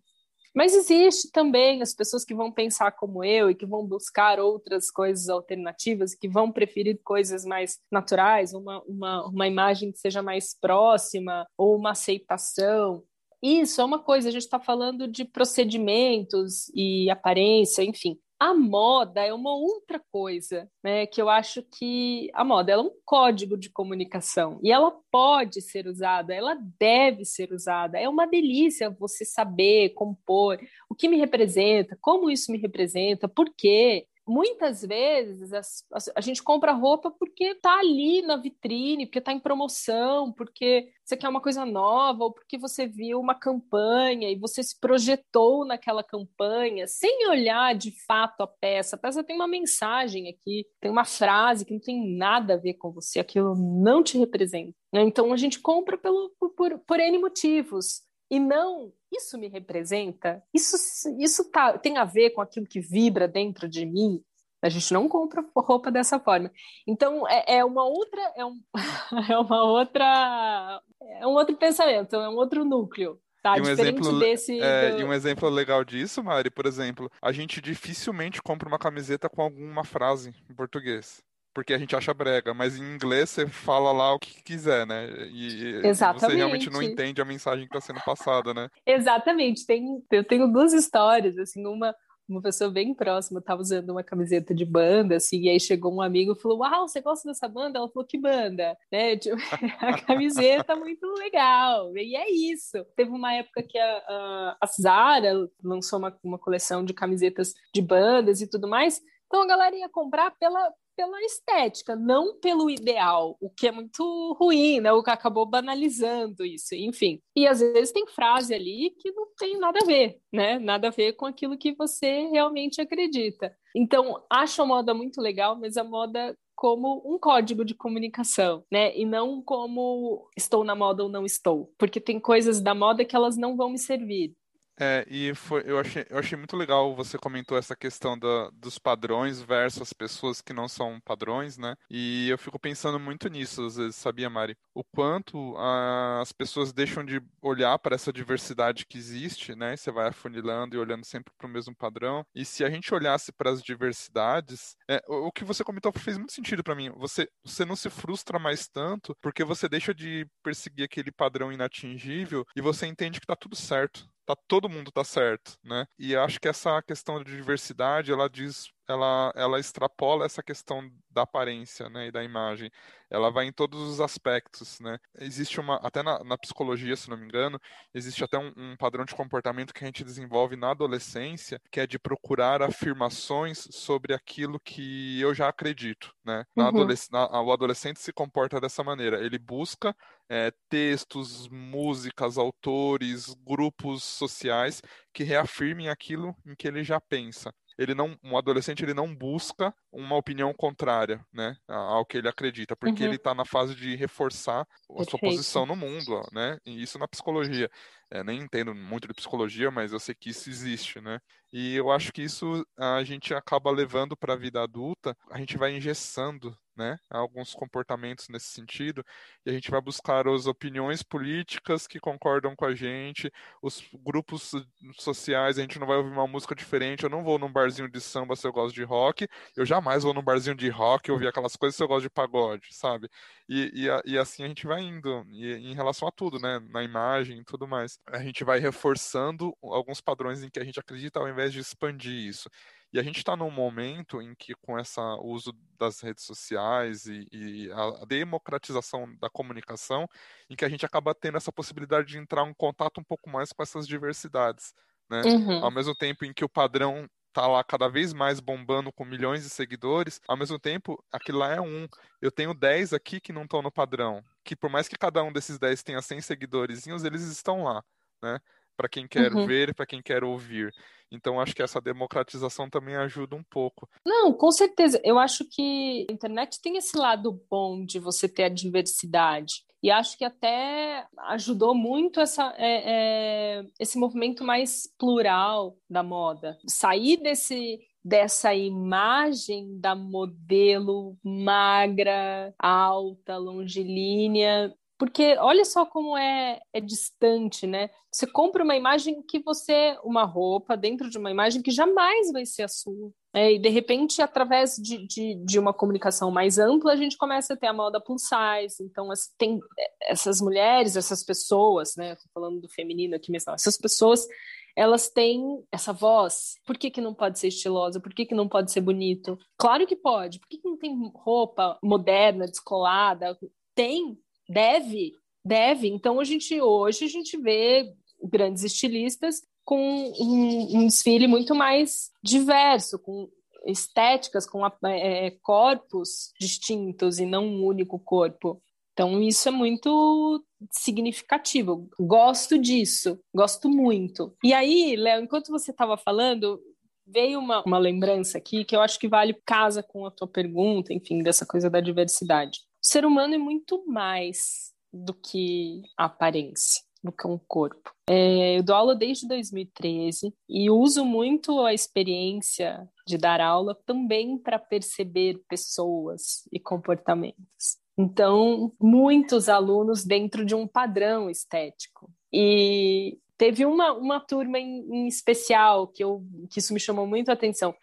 [0.56, 4.92] Mas existe também as pessoas que vão pensar como eu e que vão buscar outras
[4.92, 10.56] coisas alternativas, que vão preferir coisas mais naturais, uma, uma, uma imagem que seja mais
[10.58, 13.04] próxima, ou uma aceitação.
[13.44, 18.18] Isso é uma coisa, a gente está falando de procedimentos e aparência, enfim.
[18.40, 21.06] A moda é uma outra coisa, né?
[21.06, 25.88] Que eu acho que a moda é um código de comunicação e ela pode ser
[25.88, 28.00] usada, ela deve ser usada.
[28.00, 30.58] É uma delícia você saber compor
[30.90, 35.84] o que me representa, como isso me representa, por quê muitas vezes as,
[36.16, 41.18] a gente compra roupa porque está ali na vitrine, porque está em promoção, porque você
[41.18, 46.04] quer uma coisa nova, ou porque você viu uma campanha e você se projetou naquela
[46.04, 48.96] campanha, sem olhar de fato a peça.
[48.96, 52.76] A peça tem uma mensagem aqui, tem uma frase que não tem nada a ver
[52.76, 54.74] com você, aquilo não te representa.
[54.92, 55.02] Né?
[55.02, 58.02] Então a gente compra pelo, por, por N motivos
[58.34, 60.76] e não isso me representa, isso
[61.20, 64.24] isso tá, tem a ver com aquilo que vibra dentro de mim.
[64.60, 66.52] A gente não compra roupa dessa forma.
[66.88, 68.60] Então é, é uma outra é, um,
[69.30, 70.82] é uma outra
[71.20, 73.20] é um outro pensamento, é um outro núcleo.
[73.44, 75.02] Tá, e um exemplo, desse, é, do...
[75.02, 79.42] E um exemplo legal disso, Mari, por exemplo, a gente dificilmente compra uma camiseta com
[79.42, 81.22] alguma frase em português
[81.54, 85.08] porque a gente acha brega, mas em inglês você fala lá o que quiser, né?
[85.32, 86.32] E, Exatamente.
[86.32, 88.70] você realmente não entende a mensagem que está sendo passada, né?
[88.86, 89.66] Exatamente.
[89.66, 91.94] Tem, eu tenho duas histórias, assim, uma
[92.28, 96.02] uma pessoa bem próxima estava usando uma camiseta de banda, assim, e aí chegou um
[96.02, 97.78] amigo e falou: Uau, você gosta dessa banda?
[97.78, 98.78] Ela falou: Que banda?
[98.92, 99.18] Né?
[99.24, 99.38] Tipo,
[99.80, 101.96] a camiseta é muito legal.
[101.98, 102.84] E é isso.
[102.96, 107.82] Teve uma época que a, a, a Zara lançou uma, uma coleção de camisetas de
[107.82, 109.02] bandas e tudo mais.
[109.28, 114.36] Então a galera ia comprar pela, pela estética, não pelo ideal, o que é muito
[114.40, 114.92] ruim, né?
[114.92, 117.20] O que acabou banalizando isso, enfim.
[117.36, 120.60] E às vezes tem frase ali que não tem nada a ver, né?
[120.60, 123.56] Nada a ver com aquilo que você realmente acredita.
[123.76, 128.96] Então, acho a moda muito legal, mas a moda como um código de comunicação, né?
[128.98, 131.74] E não como estou na moda ou não estou.
[131.78, 134.34] Porque tem coisas da moda que elas não vão me servir.
[134.80, 138.80] É, e foi, eu, achei, eu achei muito legal você comentou essa questão da, dos
[138.80, 141.76] padrões versus as pessoas que não são padrões, né?
[141.90, 144.58] E eu fico pensando muito nisso, às vezes, sabia, Mari?
[144.74, 149.76] O quanto a, as pessoas deixam de olhar para essa diversidade que existe, né?
[149.76, 152.26] Você vai afunilando e olhando sempre para o mesmo padrão.
[152.34, 156.18] E se a gente olhasse para as diversidades, é, o, o, que você comentou fez
[156.18, 156.90] muito sentido para mim.
[156.98, 162.46] Você, você não se frustra mais tanto porque você deixa de perseguir aquele padrão inatingível
[162.56, 165.86] e você entende que tá tudo certo tá todo mundo tá certo, né?
[165.98, 171.24] E acho que essa questão de diversidade, ela diz ela, ela extrapola essa questão da
[171.24, 172.72] aparência né, e da imagem.
[173.10, 174.80] Ela vai em todos os aspectos.
[174.80, 174.98] Né?
[175.20, 177.60] Existe uma, até na, na psicologia, se não me engano,
[177.94, 181.88] existe até um, um, padrão de comportamento que a gente desenvolve na adolescência, que é
[181.88, 186.14] de procurar afirmações sobre aquilo que eu já acredito.
[186.26, 186.44] Né?
[186.56, 186.70] Na uhum.
[186.70, 189.24] adolesc na, o adolescente se comporta dessa maneira.
[189.24, 189.96] Ele busca
[190.30, 194.82] é, textos, músicas, autores, grupos sociais
[195.14, 199.74] que reafirmem aquilo em que ele já pensa ele não, um adolescente ele não busca
[199.92, 203.10] uma opinião contrária, né, ao que ele acredita, porque uhum.
[203.10, 205.10] ele está na fase de reforçar a Perfeito.
[205.10, 207.70] sua posição no mundo, né, e isso na psicologia.
[208.12, 211.20] É, nem entendo muito de psicologia, mas eu sei que isso existe, né?
[211.52, 215.58] E eu acho que isso a gente acaba levando para a vida adulta, a gente
[215.58, 219.04] vai engessando né, alguns comportamentos nesse sentido,
[219.46, 223.32] e a gente vai buscar as opiniões políticas que concordam com a gente,
[223.62, 224.52] os grupos
[225.00, 228.02] sociais, a gente não vai ouvir uma música diferente, eu não vou num barzinho de
[228.02, 231.56] samba se eu gosto de rock, eu jamais vou num barzinho de rock ouvir aquelas
[231.56, 233.10] coisas se eu gosto de pagode, sabe?
[233.48, 236.84] E, e, e assim a gente vai indo, e, em relação a tudo, né, na
[236.84, 238.00] imagem e tudo mais.
[238.08, 242.14] A gente vai reforçando alguns padrões em que a gente acredita ao invés de expandir
[242.14, 242.50] isso.
[242.94, 247.28] E a gente está num momento em que, com esse uso das redes sociais e,
[247.32, 250.08] e, a democratização da comunicação,
[250.48, 253.52] em que a gente acaba tendo essa possibilidade de entrar em contato um pouco mais
[253.52, 254.76] com essas diversidades.
[255.10, 255.24] né?
[255.24, 255.64] Uhum.
[255.64, 259.42] Ao mesmo tempo em que o padrão tá lá cada vez mais bombando com milhões
[259.44, 261.88] de seguidores, ao mesmo tempo, aquilo lá é um.
[262.22, 265.34] Eu tenho 10 aqui que não estão no padrão, que por mais que cada um
[265.34, 267.84] desses 10 tenha 100 seguidores, eles estão lá,
[268.22, 268.40] né?
[268.76, 269.46] Para quem quer uhum.
[269.46, 270.74] ver, para quem quer ouvir.
[271.12, 273.88] Então, acho que essa democratização também ajuda um pouco.
[274.04, 275.00] Não, com certeza.
[275.04, 279.64] Eu acho que a internet tem esse lado bom de você ter a diversidade.
[279.84, 286.58] E acho que até ajudou muito essa, é, é, esse movimento mais plural da moda.
[286.68, 296.80] Sair desse, dessa imagem da modelo magra, alta, longilínea, porque olha só como é, é
[296.80, 297.90] distante, né?
[298.10, 302.46] Você compra uma imagem que você, uma roupa dentro de uma imagem que jamais vai
[302.46, 303.12] ser a sua.
[303.34, 307.54] É, e de repente, através de, de, de, uma comunicação mais ampla, a gente começa
[307.54, 308.82] a ter a moda plus size.
[308.82, 309.60] Então, tem
[310.04, 312.14] essas mulheres, essas pessoas, né?
[312.14, 314.26] Estou falando do feminino aqui mesmo, essas pessoas
[314.74, 316.54] elas têm essa voz.
[316.66, 318.00] Por que, que não pode ser estilosa?
[318.00, 319.38] Por que, que não pode ser bonito?
[319.58, 320.40] Claro que pode.
[320.40, 323.38] Por que, que não tem roupa moderna, descolada?
[323.76, 324.18] Tem,
[324.50, 325.88] Deve, deve.
[325.88, 329.80] Então a gente hoje a gente vê grandes estilistas com
[330.20, 333.30] um, um desfile muito mais diverso, com
[333.66, 338.62] estéticas, com é, corpos distintos e não um único corpo.
[338.92, 341.90] Então isso é muito significativo.
[342.00, 344.36] Gosto disso, gosto muito.
[344.44, 346.62] E aí, Léo, enquanto você estava falando,
[347.06, 350.94] veio uma, uma lembrança aqui que eu acho que vale casa com a tua pergunta,
[350.94, 352.60] enfim, dessa coisa da diversidade.
[352.84, 357.94] O ser humano é muito mais do que a aparência, do que um corpo.
[358.10, 364.38] É, eu dou aula desde 2013 e uso muito a experiência de dar aula também
[364.38, 367.78] para perceber pessoas e comportamentos.
[367.98, 372.12] Então, muitos alunos dentro de um padrão estético.
[372.34, 377.30] E teve uma, uma turma em, em especial que, eu, que isso me chamou muito
[377.30, 377.74] a atenção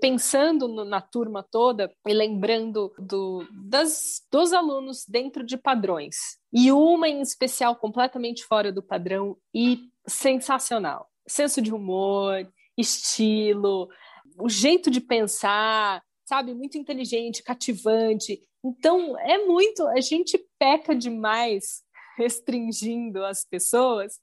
[0.00, 6.16] pensando no, na turma toda e lembrando do, das, dos alunos dentro de padrões.
[6.52, 11.08] E uma em especial completamente fora do padrão e sensacional.
[11.26, 13.88] Senso de humor, estilo,
[14.40, 18.40] o jeito de pensar, sabe, muito inteligente, cativante.
[18.64, 21.82] Então, é muito, a gente peca demais
[22.18, 24.18] restringindo as pessoas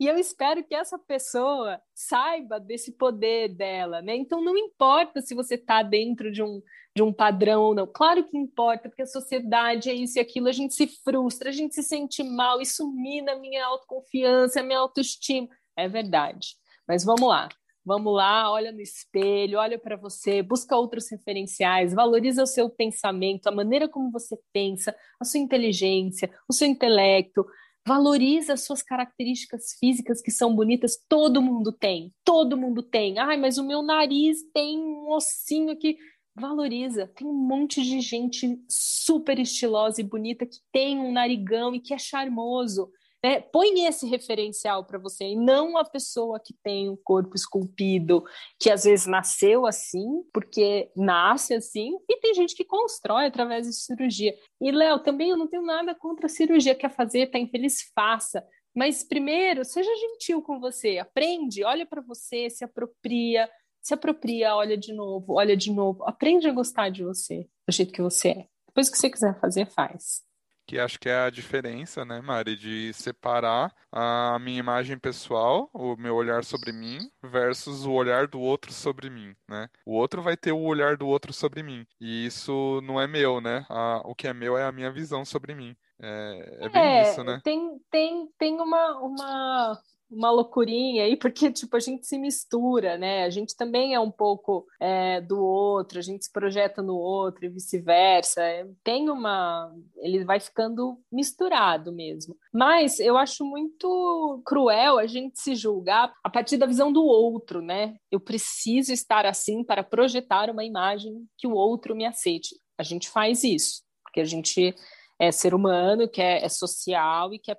[0.00, 4.14] e eu espero que essa pessoa saiba desse poder dela, né?
[4.14, 6.62] Então não importa se você está dentro de um,
[6.94, 7.86] de um padrão ou não.
[7.86, 11.52] Claro que importa, porque a sociedade é isso e aquilo, a gente se frustra, a
[11.52, 15.48] gente se sente mal, isso mina a minha autoconfiança, a minha autoestima.
[15.76, 16.56] É verdade.
[16.86, 17.48] Mas vamos lá.
[17.84, 23.46] Vamos lá, olha no espelho, olha para você, busca outros referenciais, valoriza o seu pensamento,
[23.46, 27.46] a maneira como você pensa, a sua inteligência, o seu intelecto,
[27.88, 31.02] Valoriza as suas características físicas que são bonitas.
[31.08, 32.12] Todo mundo tem.
[32.22, 33.18] Todo mundo tem.
[33.18, 35.96] Ai, mas o meu nariz tem um ossinho aqui.
[36.34, 37.10] Valoriza.
[37.16, 41.94] Tem um monte de gente super estilosa e bonita que tem um narigão e que
[41.94, 42.90] é charmoso.
[43.24, 43.40] Né?
[43.40, 48.24] Põe esse referencial para você e não a pessoa que tem um corpo esculpido,
[48.60, 53.72] que às vezes nasceu assim, porque nasce assim, e tem gente que constrói através de
[53.74, 54.34] cirurgia.
[54.60, 58.46] E, Léo, também eu não tenho nada contra a cirurgia, quer fazer, tá infeliz, faça.
[58.74, 63.50] Mas primeiro, seja gentil com você, aprende, olha para você, se apropria,
[63.82, 67.92] se apropria, olha de novo, olha de novo, aprende a gostar de você, do jeito
[67.92, 68.48] que você é.
[68.68, 70.27] Depois que você quiser fazer, faz
[70.68, 75.96] que acho que é a diferença, né, Mari, de separar a minha imagem pessoal, o
[75.96, 79.70] meu olhar sobre mim, versus o olhar do outro sobre mim, né?
[79.86, 83.40] O outro vai ter o olhar do outro sobre mim, e isso não é meu,
[83.40, 83.64] né?
[83.70, 85.74] A, o que é meu é a minha visão sobre mim.
[86.00, 87.40] É, é bem é, isso, né?
[87.42, 93.24] Tem, tem, tem uma, uma, uma loucurinha aí, porque, tipo, a gente se mistura, né?
[93.24, 97.44] A gente também é um pouco é, do outro, a gente se projeta no outro
[97.44, 98.42] e vice-versa.
[98.82, 99.72] Tem uma...
[99.96, 102.36] Ele vai ficando misturado mesmo.
[102.52, 107.60] Mas eu acho muito cruel a gente se julgar a partir da visão do outro,
[107.60, 107.96] né?
[108.10, 112.56] Eu preciso estar assim para projetar uma imagem que o outro me aceite.
[112.78, 114.74] A gente faz isso, porque a gente
[115.18, 117.58] é ser humano, quer, é social e quer,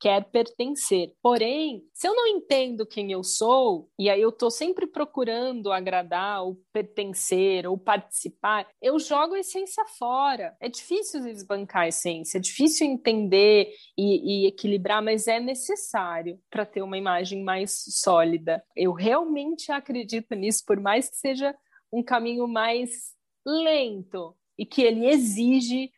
[0.00, 1.12] quer pertencer.
[1.22, 6.42] Porém, se eu não entendo quem eu sou, e aí eu estou sempre procurando agradar
[6.42, 10.56] ou pertencer ou participar, eu jogo a essência fora.
[10.60, 16.66] É difícil desbancar a essência, é difícil entender e, e equilibrar, mas é necessário para
[16.66, 18.64] ter uma imagem mais sólida.
[18.74, 21.54] Eu realmente acredito nisso, por mais que seja
[21.92, 23.14] um caminho mais
[23.46, 25.90] lento e que ele exige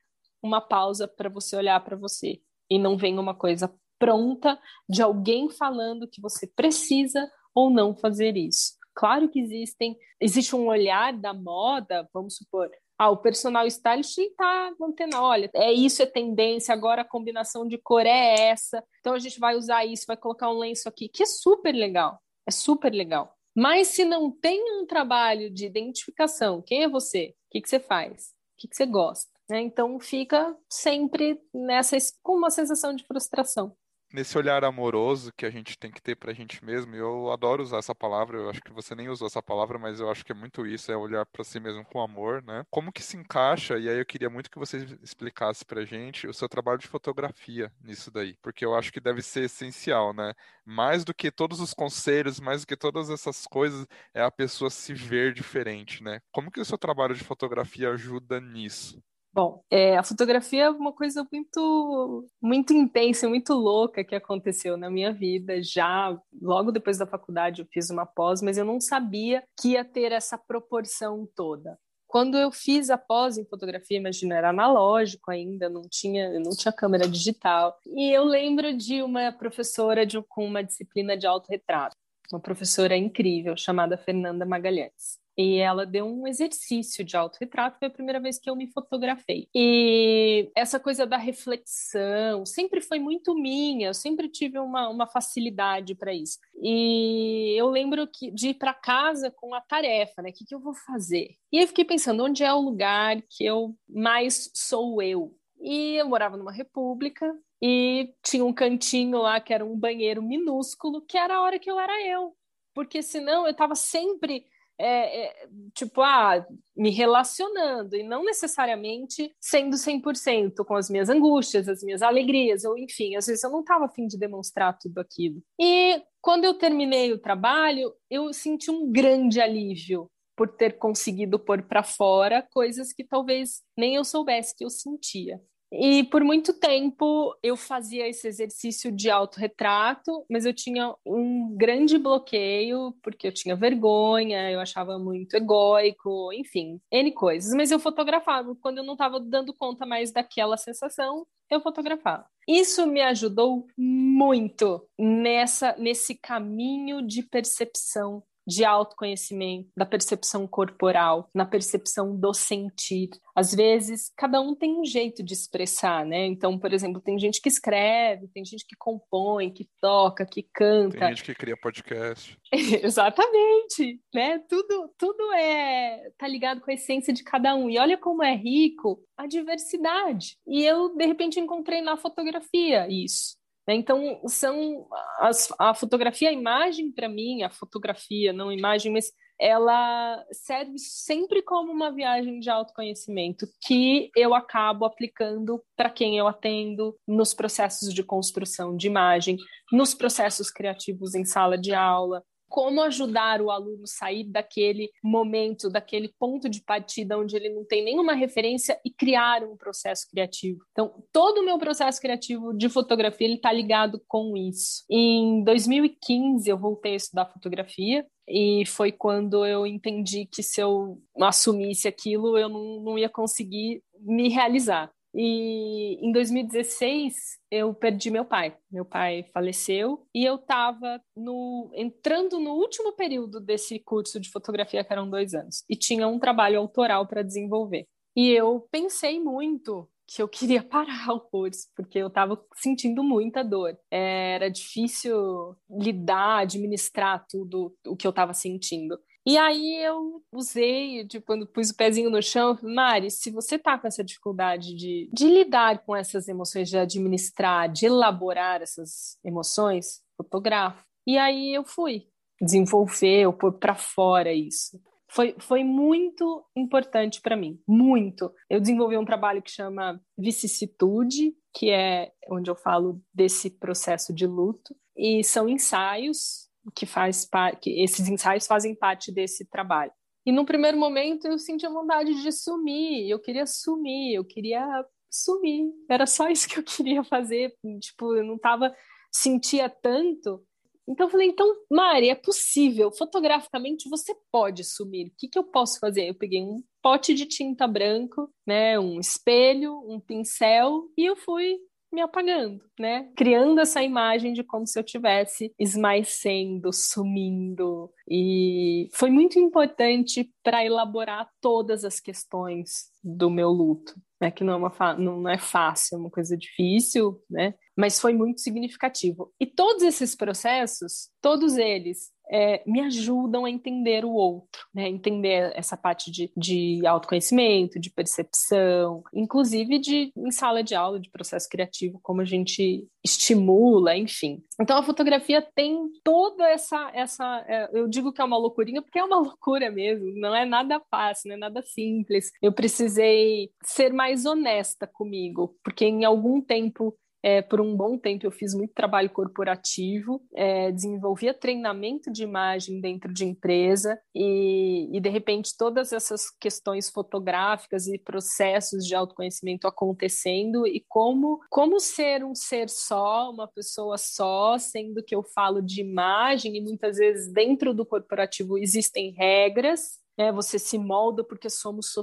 [0.43, 5.51] uma pausa para você olhar para você e não vem uma coisa pronta de alguém
[5.51, 8.75] falando que você precisa ou não fazer isso.
[8.95, 14.73] Claro que existem, existe um olhar da moda, vamos supor, ah, o personal stylist está
[14.79, 19.19] mantendo, olha, é isso, é tendência, agora a combinação de cor é essa, então a
[19.21, 22.93] gente vai usar isso, vai colocar um lenço aqui, que é super legal, é super
[22.93, 23.33] legal.
[23.57, 27.35] Mas se não tem um trabalho de identificação, quem é você?
[27.47, 28.29] O que, que você faz?
[28.29, 29.38] O que, que você gosta?
[29.49, 29.61] Né?
[29.63, 33.77] Então fica sempre nessa com uma sensação de frustração
[34.13, 36.95] nesse olhar amoroso que a gente tem que ter pra gente mesmo.
[36.95, 40.11] Eu adoro usar essa palavra, eu acho que você nem usou essa palavra, mas eu
[40.11, 42.65] acho que é muito isso, é olhar para si mesmo com amor, né?
[42.71, 46.33] Como que se encaixa, e aí eu queria muito que você explicasse pra gente o
[46.35, 50.33] seu trabalho de fotografia nisso daí, porque eu acho que deve ser essencial, né?
[50.65, 54.71] Mais do que todos os conselhos, mais do que todas essas coisas, é a pessoa
[54.71, 56.21] se ver diferente, né?
[56.33, 59.03] Como que o seu trabalho de fotografia ajuda nisso?
[59.33, 64.91] Bom, é, a fotografia é uma coisa muito, muito intensa, muito louca que aconteceu na
[64.91, 65.63] minha vida.
[65.63, 69.85] Já logo depois da faculdade eu fiz uma pós, mas eu não sabia que ia
[69.85, 71.79] ter essa proporção toda.
[72.09, 76.73] Quando eu fiz a pós em fotografia, imagina, era analógico ainda, não tinha, não tinha
[76.73, 77.77] câmera digital.
[77.87, 81.95] E eu lembro de uma professora de, com uma disciplina de autorretrato,
[82.33, 87.93] uma professora incrível chamada Fernanda Magalhães e ela deu um exercício de autorretrato, foi a
[87.93, 89.49] primeira vez que eu me fotografei.
[89.55, 95.95] E essa coisa da reflexão sempre foi muito minha, eu sempre tive uma, uma facilidade
[95.95, 96.39] para isso.
[96.61, 100.31] E eu lembro que, de ir para casa com a tarefa, né?
[100.31, 101.37] O que, que eu vou fazer?
[101.53, 105.33] E eu fiquei pensando, onde é o lugar que eu mais sou eu?
[105.61, 107.33] E eu morava numa república,
[107.63, 111.71] e tinha um cantinho lá que era um banheiro minúsculo, que era a hora que
[111.71, 112.35] eu era eu.
[112.75, 114.45] Porque senão eu estava sempre
[114.81, 116.47] é, é, tipo, ah,
[116.77, 122.79] me relacionando e não necessariamente sendo 100% com as minhas angústias, as minhas alegrias, ou
[122.79, 125.43] enfim, às vezes eu não estava afim de demonstrar tudo aquilo.
[125.61, 131.63] E quando eu terminei o trabalho, eu senti um grande alívio por ter conseguido pôr
[131.63, 135.41] para fora coisas que talvez nem eu soubesse que eu sentia.
[135.71, 141.99] E por muito tempo eu fazia esse exercício de autorretrato, mas eu tinha um grande
[141.99, 147.55] bloqueio, porque eu tinha vergonha, eu achava muito egóico, enfim, N coisas.
[147.55, 148.55] Mas eu fotografava.
[148.57, 152.27] Quando eu não estava dando conta mais daquela sensação, eu fotografava.
[152.49, 161.45] Isso me ajudou muito nessa nesse caminho de percepção de autoconhecimento, da percepção corporal, na
[161.45, 163.11] percepção do sentir.
[163.37, 166.25] Às vezes, cada um tem um jeito de expressar, né?
[166.25, 170.99] Então, por exemplo, tem gente que escreve, tem gente que compõe, que toca, que canta.
[170.99, 172.39] Tem gente que cria podcast.
[172.83, 174.39] Exatamente, né?
[174.49, 177.69] Tudo, tudo é tá ligado com a essência de cada um.
[177.69, 180.39] E olha como é rico a diversidade.
[180.47, 183.38] E eu de repente encontrei na fotografia isso.
[183.69, 183.75] Né?
[183.75, 184.89] Então, são
[185.19, 191.43] as, a fotografia, a imagem para mim, a fotografia, não imagem, mas ela serve sempre
[191.43, 197.93] como uma viagem de autoconhecimento que eu acabo aplicando para quem eu atendo nos processos
[197.93, 199.37] de construção de imagem,
[199.71, 206.13] nos processos criativos em sala de aula, como ajudar o aluno sair daquele momento, daquele
[206.19, 210.61] ponto de partida onde ele não tem nenhuma referência e criar um processo criativo.
[210.73, 214.85] Então, todo o meu processo criativo de fotografia ele está ligado com isso.
[214.91, 221.01] Em 2015 eu voltei a estudar fotografia e foi quando eu entendi que se eu
[221.21, 224.91] assumisse aquilo eu não, não ia conseguir me realizar.
[225.15, 227.15] E em 2016
[227.51, 228.57] eu perdi meu pai.
[228.71, 234.85] Meu pai faleceu e eu estava no, entrando no último período desse curso de fotografia,
[234.85, 237.87] que eram dois anos, e tinha um trabalho autoral para desenvolver.
[238.15, 243.45] E eu pensei muito que eu queria parar o curso, porque eu estava sentindo muita
[243.45, 243.79] dor.
[243.91, 248.99] Era difícil lidar, administrar tudo o que eu estava sentindo.
[249.29, 253.77] E aí eu usei, tipo, quando pus o pezinho no chão, Mari, se você tá
[253.77, 260.01] com essa dificuldade de, de lidar com essas emoções, de administrar, de elaborar essas emoções,
[260.17, 260.83] fotografa.
[261.07, 262.07] E aí eu fui
[262.41, 264.81] desenvolver, eu pôr para fora isso.
[265.11, 268.33] Foi, foi muito importante para mim, muito.
[268.49, 274.27] Eu desenvolvi um trabalho que chama Vicissitude, que é onde eu falo desse processo de
[274.27, 279.93] luto, e são ensaios que faz parte, esses ensaios fazem parte desse trabalho.
[280.27, 285.71] E no primeiro momento eu sentia vontade de sumir, eu queria sumir, eu queria sumir.
[285.89, 288.75] Era só isso que eu queria fazer, tipo, eu não tava
[289.11, 290.45] sentia tanto.
[290.89, 295.09] Então eu falei, então, Mari, é possível, fotograficamente você pode sumir.
[295.09, 296.09] O que que eu posso fazer?
[296.09, 301.59] Eu peguei um pote de tinta branco, né, um espelho, um pincel e eu fui
[301.93, 303.11] me apagando, né?
[303.17, 307.91] Criando essa imagem de como se eu tivesse esmaecendo, sumindo.
[308.09, 314.31] E foi muito importante para elaborar todas as questões do meu luto, né?
[314.31, 317.55] Que não é, uma não é fácil, é uma coisa difícil, né?
[317.77, 319.33] Mas foi muito significativo.
[319.41, 324.89] E todos esses processos, todos eles é, me ajudam a entender o outro, né?
[324.89, 331.11] entender essa parte de, de autoconhecimento, de percepção, inclusive de em sala de aula, de
[331.11, 334.43] processo criativo, como a gente estimula, enfim.
[334.61, 338.99] Então a fotografia tem toda essa, essa é, eu digo que é uma loucurinha porque
[338.99, 342.31] é uma loucura mesmo, não é nada fácil, não é nada simples.
[342.43, 346.97] Eu precisei ser mais honesta comigo, porque em algum tempo
[347.29, 352.81] é, por um bom tempo eu fiz muito trabalho corporativo, é, desenvolvia treinamento de imagem
[352.81, 359.67] dentro de empresa e, e, de repente todas essas questões fotográficas e processos de autoconhecimento
[359.67, 365.61] acontecendo e como como ser um ser só, uma pessoa só, sendo que eu falo
[365.61, 370.33] de imagem e muitas vezes dentro do corporativo existem regras né?
[370.33, 371.95] Você se molda porque somos,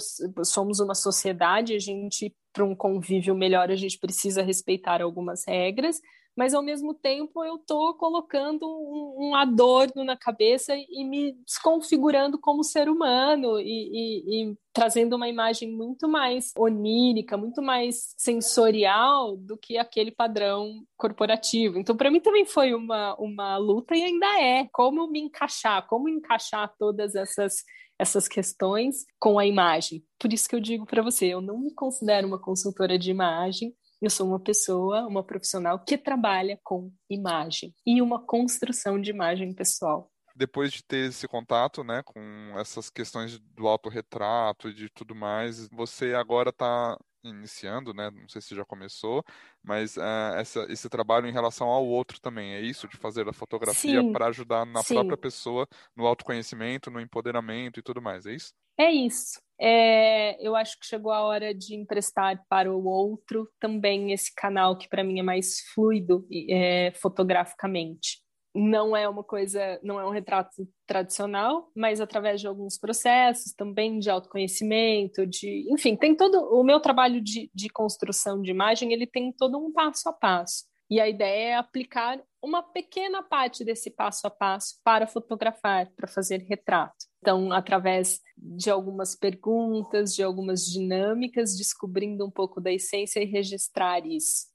[0.46, 6.00] somos uma sociedade, a gente, para um convívio melhor, a gente precisa respeitar algumas regras,
[6.38, 12.38] mas ao mesmo tempo eu estou colocando um, um, adorno na cabeça e me desconfigurando
[12.38, 19.38] como ser humano e, e, e, trazendo uma imagem muito mais onírica, muito mais sensorial
[19.38, 21.80] do que aquele padrão corporativo.
[21.80, 26.10] Então, para mim também foi uma, uma luta e ainda é como me encaixar, como
[26.10, 27.64] encaixar todas essas
[28.00, 30.04] essas questões com a imagem.
[30.20, 33.76] Por isso que eu digo para você, eu não me considero uma consultora de imagem,
[34.02, 39.54] eu sou uma pessoa, uma profissional que trabalha com imagem e uma construção de imagem
[39.54, 40.12] pessoal.
[40.36, 42.20] Depois de ter esse contato, né, com
[42.60, 46.98] essas questões do autorretrato e de tudo mais, você agora está
[47.30, 48.10] iniciando, né?
[48.12, 49.24] Não sei se já começou,
[49.64, 53.34] mas uh, essa, esse trabalho em relação ao outro também é isso de fazer a
[53.34, 54.96] fotografia para ajudar na sim.
[54.96, 58.54] própria pessoa no autoconhecimento, no empoderamento e tudo mais, é isso?
[58.78, 59.42] É isso.
[59.60, 64.78] É, eu acho que chegou a hora de emprestar para o outro também esse canal
[64.78, 68.25] que para mim é mais fluido é, fotograficamente
[68.56, 74.00] não é uma coisa, não é um retrato tradicional, mas através de alguns processos também
[74.00, 79.06] de autoconhecimento, de, enfim, tem todo o meu trabalho de, de construção de imagem, ele
[79.06, 80.64] tem todo um passo a passo.
[80.90, 86.08] E a ideia é aplicar uma pequena parte desse passo a passo para fotografar, para
[86.08, 86.96] fazer retrato.
[87.20, 94.06] Então, através de algumas perguntas, de algumas dinâmicas, descobrindo um pouco da essência e registrar
[94.06, 94.46] isso.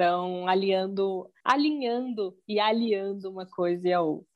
[0.00, 4.26] Então, aliando, alinhando e aliando uma coisa e a outra.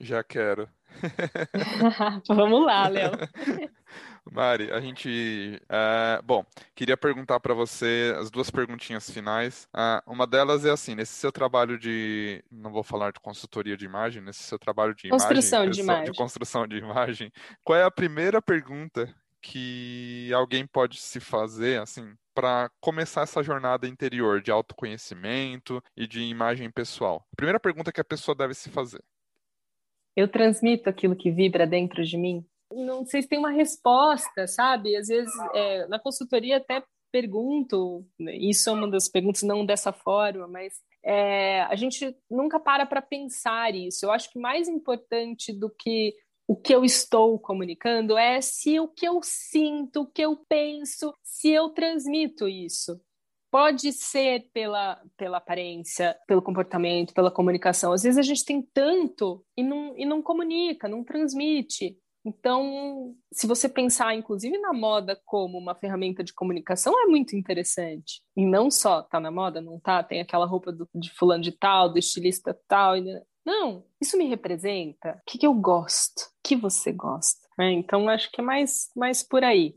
[0.00, 0.68] Já quero.
[2.26, 3.12] Vamos lá, Léo.
[4.28, 5.62] Mari, a gente.
[5.66, 6.44] Uh, bom,
[6.74, 9.68] queria perguntar para você as duas perguntinhas finais.
[9.72, 12.42] Uh, uma delas é assim: nesse seu trabalho de.
[12.50, 15.70] Não vou falar de consultoria de imagem, nesse seu trabalho de construção imagem.
[15.70, 16.04] De, imagem.
[16.10, 17.32] de construção de imagem.
[17.62, 23.86] Qual é a primeira pergunta que alguém pode se fazer, assim, para começar essa jornada
[23.86, 27.26] interior de autoconhecimento e de imagem pessoal?
[27.32, 29.04] A primeira pergunta que a pessoa deve se fazer.
[30.16, 32.44] Eu transmito aquilo que vibra dentro de mim?
[32.72, 34.96] Não sei se tem uma resposta, sabe?
[34.96, 36.82] Às vezes, é, na consultoria até
[37.12, 40.74] pergunto, né, isso é uma das perguntas, não dessa forma, mas
[41.04, 44.06] é, a gente nunca para para pensar isso.
[44.06, 46.14] Eu acho que mais importante do que
[46.46, 51.14] o que eu estou comunicando é se o que eu sinto, o que eu penso,
[51.22, 53.00] se eu transmito isso.
[53.50, 57.92] Pode ser pela, pela aparência, pelo comportamento, pela comunicação.
[57.92, 61.96] Às vezes a gente tem tanto e não, e não comunica, não transmite.
[62.26, 68.22] Então, se você pensar, inclusive, na moda como uma ferramenta de comunicação, é muito interessante.
[68.34, 70.02] E não só tá na moda, não tá?
[70.02, 72.94] Tem aquela roupa do, de fulano de tal, do estilista tal.
[73.44, 75.20] Não, isso me representa.
[75.20, 76.20] O que, que eu gosto?
[76.20, 77.40] O que você gosta?
[77.60, 79.74] É, então, acho que é mais, mais por aí.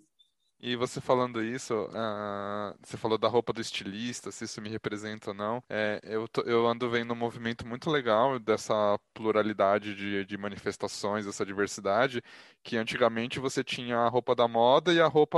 [0.59, 5.29] E você falando isso, uh, você falou da roupa do estilista, se isso me representa
[5.29, 5.63] ou não.
[5.69, 11.27] É, eu, tô, eu ando vendo um movimento muito legal dessa pluralidade de, de manifestações,
[11.27, 12.23] essa diversidade,
[12.63, 15.37] que antigamente você tinha a roupa da moda e a roupa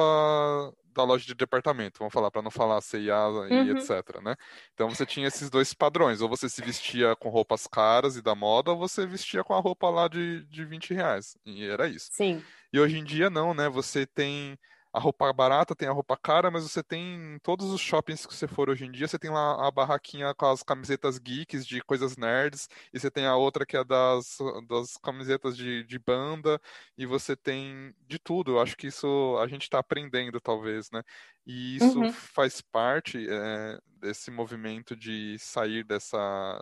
[0.99, 3.15] da loja de departamento, vamos falar, para não falar CIA
[3.49, 3.77] e uhum.
[3.77, 4.35] etc, né?
[4.73, 8.35] Então você tinha esses dois padrões, ou você se vestia com roupas caras e da
[8.35, 12.09] moda, ou você vestia com a roupa lá de, de 20 reais, e era isso.
[12.11, 12.43] Sim.
[12.73, 13.69] E hoje em dia não, né?
[13.69, 14.59] Você tem
[14.93, 18.33] a roupa barata, tem a roupa cara, mas você tem em todos os shoppings que
[18.33, 21.81] você for hoje em dia, você tem lá a barraquinha com as camisetas geeks de
[21.81, 24.37] coisas nerds, e você tem a outra que é das,
[24.67, 26.59] das camisetas de, de banda,
[26.97, 28.53] e você tem de tudo.
[28.53, 31.03] Eu acho que isso a gente está aprendendo, talvez, né?
[31.45, 32.13] E isso Uhum.
[32.13, 36.59] faz parte é, desse movimento de sair dessa,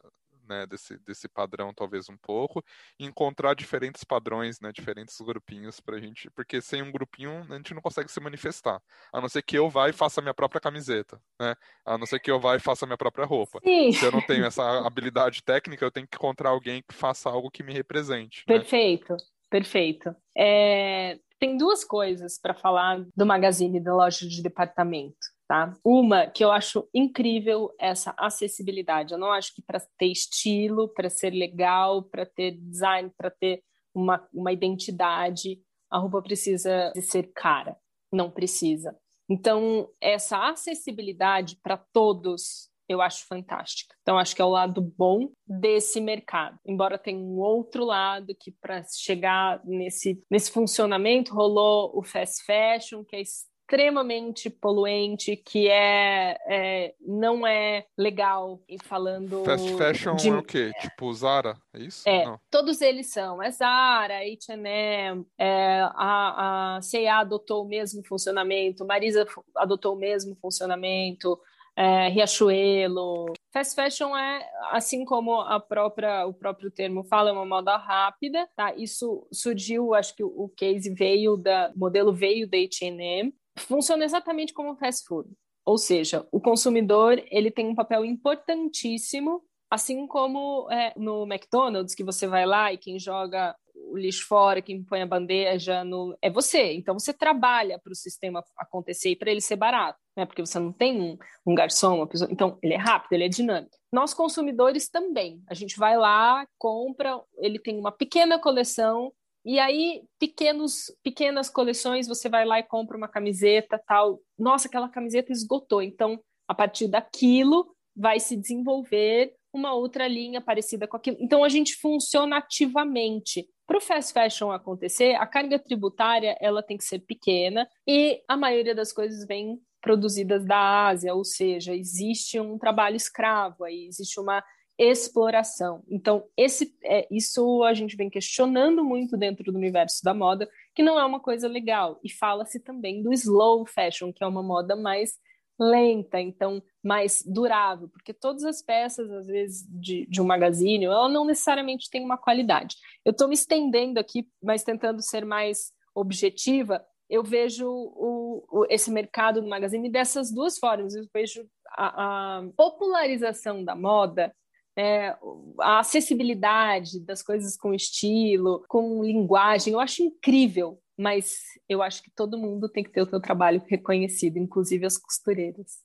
[0.48, 2.64] né, desse, desse padrão talvez um pouco,
[3.00, 7.74] e encontrar diferentes padrões, né, diferentes grupinhos pra gente, porque sem um grupinho a gente
[7.74, 8.82] não consegue se manifestar,
[9.12, 12.06] a não ser que eu vá e faça a minha própria camiseta, né, a não
[12.06, 13.60] ser que eu vá e faça a minha própria roupa.
[13.64, 13.92] Sim.
[13.92, 17.52] Se eu não tenho essa habilidade técnica, eu tenho que encontrar alguém que faça algo
[17.52, 18.58] que me represente, né?
[18.58, 19.16] Perfeito,
[19.50, 20.16] perfeito.
[20.36, 25.18] É, tem duas coisas para falar do Magazine da loja de departamento,
[25.48, 25.74] tá?
[25.84, 29.14] Uma que eu acho incrível essa acessibilidade.
[29.14, 33.64] Eu não acho que para ter estilo, para ser legal, para ter design, para ter
[33.94, 37.78] uma, uma identidade, a roupa precisa de ser cara.
[38.12, 38.96] Não precisa.
[39.30, 43.94] Então, essa acessibilidade para todos eu acho fantástica.
[44.02, 46.58] Então, acho que é o lado bom desse mercado.
[46.66, 53.04] Embora tenha um outro lado que, para chegar nesse, nesse funcionamento, rolou o fast fashion,
[53.04, 53.22] que é
[53.68, 60.30] extremamente poluente, que é, é, não é legal e falando Fast fashion de...
[60.30, 60.72] é o quê?
[60.80, 62.08] Tipo Zara, é isso?
[62.08, 62.40] É, Não.
[62.50, 63.44] todos eles são.
[63.44, 70.34] É Zara, H&M, é, a, a C&A adotou o mesmo funcionamento, Marisa adotou o mesmo
[70.42, 71.38] funcionamento,
[71.76, 73.34] é, Riachuelo.
[73.52, 78.48] Fast fashion é, assim como a própria, o próprio termo fala, é uma moda rápida.
[78.56, 78.74] Tá?
[78.76, 83.34] Isso surgiu, acho que o case veio da, o modelo veio da H&M.
[83.60, 85.30] Funciona exatamente como fast food.
[85.66, 92.04] Ou seja, o consumidor ele tem um papel importantíssimo, assim como é, no McDonald's, que
[92.04, 96.18] você vai lá e quem joga o lixo fora, quem põe a bandeja no...
[96.22, 96.74] é você.
[96.74, 100.26] Então você trabalha para o sistema acontecer e para ele ser barato, né?
[100.26, 102.30] Porque você não tem um, um garçom, uma pessoa.
[102.32, 103.78] Então ele é rápido, ele é dinâmico.
[103.92, 105.42] Nós consumidores também.
[105.50, 109.12] A gente vai lá, compra, ele tem uma pequena coleção
[109.48, 114.20] e aí pequenos, pequenas coleções você vai lá e compra uma camiseta tal.
[114.38, 115.82] Nossa, aquela camiseta esgotou.
[115.82, 121.16] Então a partir daquilo vai se desenvolver uma outra linha parecida com aquilo.
[121.22, 123.48] Então a gente funciona ativamente.
[123.66, 128.36] Para o fast fashion acontecer, a carga tributária ela tem que ser pequena e a
[128.36, 134.20] maioria das coisas vem produzidas da Ásia, ou seja, existe um trabalho escravo aí, existe
[134.20, 134.44] uma
[134.78, 135.84] exploração.
[135.90, 140.84] Então, esse, é, isso a gente vem questionando muito dentro do universo da moda, que
[140.84, 142.00] não é uma coisa legal.
[142.04, 145.18] E fala-se também do slow fashion, que é uma moda mais
[145.60, 151.10] lenta, então mais durável, porque todas as peças, às vezes, de, de um magazine, ela
[151.10, 152.76] não necessariamente tem uma qualidade.
[153.04, 158.92] Eu estou me estendendo aqui, mas tentando ser mais objetiva, eu vejo o, o, esse
[158.92, 160.94] mercado do magazine dessas duas formas.
[160.94, 164.34] Eu vejo a, a popularização da moda,
[164.78, 165.18] é,
[165.60, 172.12] a acessibilidade das coisas com estilo, com linguagem, eu acho incrível, mas eu acho que
[172.12, 175.80] todo mundo tem que ter o seu trabalho reconhecido, inclusive as costureiras.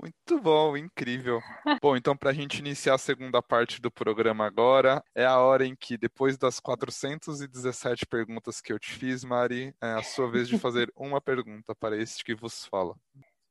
[0.00, 1.40] Muito bom, incrível.
[1.82, 5.66] Bom, então para a gente iniciar a segunda parte do programa agora, é a hora
[5.66, 10.48] em que, depois das 417 perguntas que eu te fiz, Mari, é a sua vez
[10.48, 12.94] de fazer uma pergunta para este que vos fala.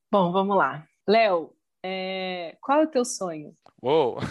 [0.10, 0.88] Bom, vamos lá.
[1.06, 1.54] Léo,
[1.84, 2.58] é...
[2.62, 3.56] qual é o teu sonho?
[3.82, 4.18] Uou!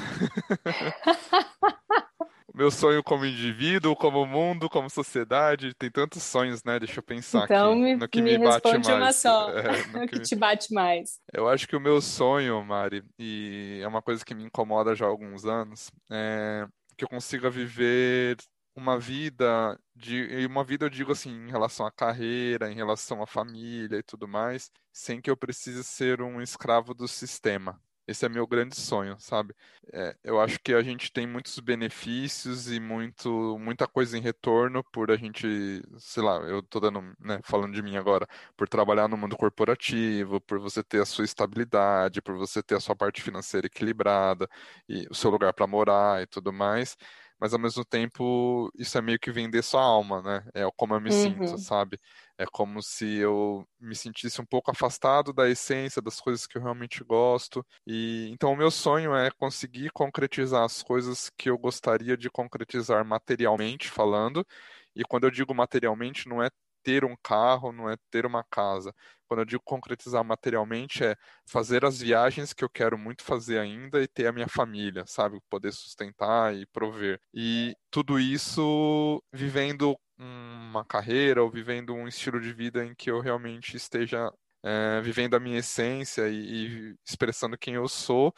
[2.55, 6.79] Meu sonho como indivíduo, como mundo, como sociedade, tem tantos sonhos, né?
[6.79, 9.03] Deixa eu pensar então, aqui me, no que me, me, bate responde mais.
[9.03, 9.51] uma só.
[9.51, 9.75] É, o
[10.09, 10.25] que, que me...
[10.25, 11.21] te bate mais?
[11.35, 15.05] Eu acho que o meu sonho, Mari, e é uma coisa que me incomoda já
[15.05, 16.67] há alguns anos, é
[16.97, 18.39] que eu consiga viver
[18.77, 23.27] uma vida de uma vida eu digo assim em relação à carreira, em relação à
[23.27, 27.81] família e tudo mais, sem que eu precise ser um escravo do sistema.
[28.07, 29.53] Esse é meu grande sonho, sabe?
[29.93, 34.85] É, eu acho que a gente tem muitos benefícios e muito, muita coisa em retorno
[34.93, 38.25] por a gente, sei lá, eu tô dando, né, falando de mim agora,
[38.57, 42.81] por trabalhar no mundo corporativo, por você ter a sua estabilidade, por você ter a
[42.81, 44.49] sua parte financeira equilibrada
[44.89, 46.97] e o seu lugar para morar e tudo mais
[47.39, 50.45] mas ao mesmo tempo isso é meio que vender sua alma, né?
[50.55, 51.23] É como eu me uhum.
[51.23, 51.99] sinto, sabe?
[52.39, 56.63] É como se eu me sentisse um pouco afastado da essência das coisas que eu
[56.63, 57.65] realmente gosto.
[57.87, 63.05] E então o meu sonho é conseguir concretizar as coisas que eu gostaria de concretizar
[63.05, 64.47] materialmente falando.
[64.95, 66.49] E quando eu digo materialmente, não é
[66.87, 68.95] ter um carro, não é ter uma casa.
[69.27, 74.01] Quando eu digo concretizar materialmente, é fazer as viagens que eu quero muito fazer ainda
[74.01, 75.41] e ter a minha família, sabe?
[75.51, 77.21] Poder sustentar e prover.
[77.35, 83.21] E tudo isso vivendo uma carreira ou vivendo um estilo de vida em que eu
[83.21, 84.33] realmente esteja
[84.65, 88.33] é, vivendo a minha essência e, e expressando quem eu sou,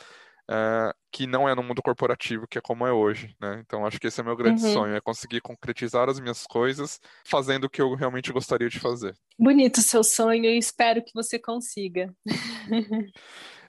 [0.51, 3.63] é, que não é no mundo corporativo, que é como é hoje, né?
[3.65, 4.73] Então acho que esse é meu grande uhum.
[4.73, 9.15] sonho, é conseguir concretizar as minhas coisas fazendo o que eu realmente gostaria de fazer.
[9.39, 12.13] Bonito o seu sonho e espero que você consiga.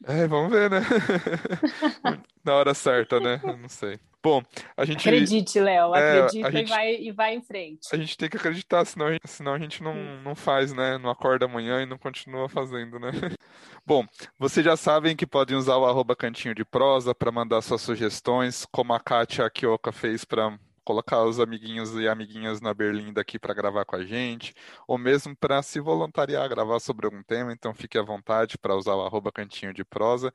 [0.05, 0.79] É, vamos ver, né?
[2.43, 3.41] Na hora certa, né?
[3.43, 3.99] Eu não sei.
[4.21, 4.41] Bom,
[4.75, 5.07] a gente.
[5.07, 6.67] Acredite, Léo, é, acredita gente...
[6.67, 7.87] e, vai, e vai em frente.
[7.91, 10.97] A gente tem que acreditar, senão a gente, senão a gente não, não faz, né?
[10.97, 13.11] Não acorda amanhã e não continua fazendo, né?
[13.89, 14.05] Bom,
[14.37, 18.63] vocês já sabem que podem usar o arroba cantinho de prosa para mandar suas sugestões,
[18.71, 23.51] como a Kátia Akioka fez para colocar os amiguinhos e amiguinhas na Berlinda aqui para
[23.51, 24.53] gravar com a gente,
[24.87, 28.75] ou mesmo para se voluntariar a gravar sobre algum tema, então fique à vontade para
[28.75, 30.31] usar o arroba cantinho de prosa.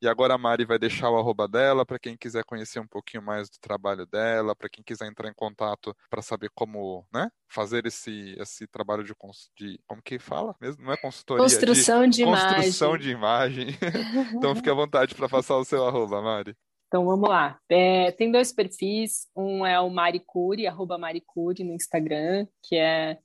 [0.00, 3.22] E agora a Mari vai deixar o arroba dela para quem quiser conhecer um pouquinho
[3.22, 7.84] mais do trabalho dela, para quem quiser entrar em contato para saber como, né, fazer
[7.86, 9.12] esse esse trabalho de,
[9.56, 13.06] de como que fala mesmo, não é consultoria, construção de, de construção imagem.
[13.06, 13.66] de imagem.
[14.36, 16.54] então fique à vontade para passar o seu arroba, Mari.
[16.86, 17.58] Então vamos lá.
[17.68, 19.26] É, tem dois perfis.
[19.36, 23.18] Um é o Maricuri, arroba Maricuri no Instagram, que é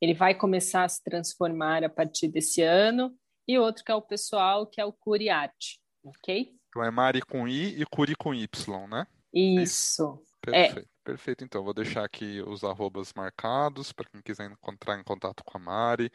[0.00, 3.14] ele vai começar a se transformar a partir desse ano,
[3.48, 6.52] e outro que é o pessoal, que é o Curi Arte, ok?
[6.68, 9.06] Então é Mari com I e Curi com Y, né?
[9.32, 10.22] Isso.
[10.40, 10.78] Perfeito.
[10.80, 10.94] É.
[11.04, 15.58] Perfeito, então vou deixar aqui os arrobas marcados para quem quiser encontrar em contato com
[15.58, 16.10] a Mari.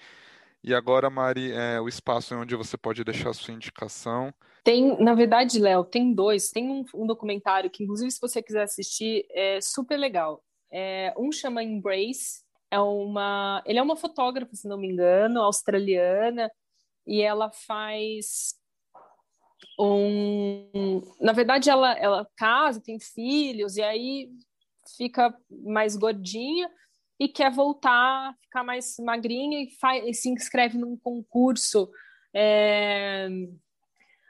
[0.63, 4.33] E agora, Mari, é o espaço onde você pode deixar a sua indicação.
[4.63, 6.49] Tem, na verdade, Léo, tem dois.
[6.49, 10.43] Tem um, um, documentário que, inclusive, se você quiser assistir, é super legal.
[10.71, 12.43] É, um chama Embrace.
[12.71, 16.51] É uma, ele é uma fotógrafa, se não me engano, australiana,
[17.07, 18.59] e ela faz
[19.80, 21.01] um.
[21.19, 24.30] Na verdade, ela, ela casa, tem filhos, e aí
[24.97, 26.69] fica mais gordinha
[27.19, 31.89] e quer voltar, ficar mais magrinha e, faz, e se inscreve num concurso.
[32.34, 33.30] É...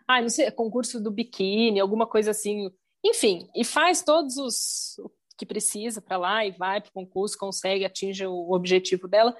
[0.08, 2.72] Ah, não sei, concurso do biquíni, alguma coisa assim.
[3.04, 5.00] Enfim, e faz todos os
[5.38, 9.36] que precisa para lá e vai para o concurso, consegue, atinge o objetivo dela.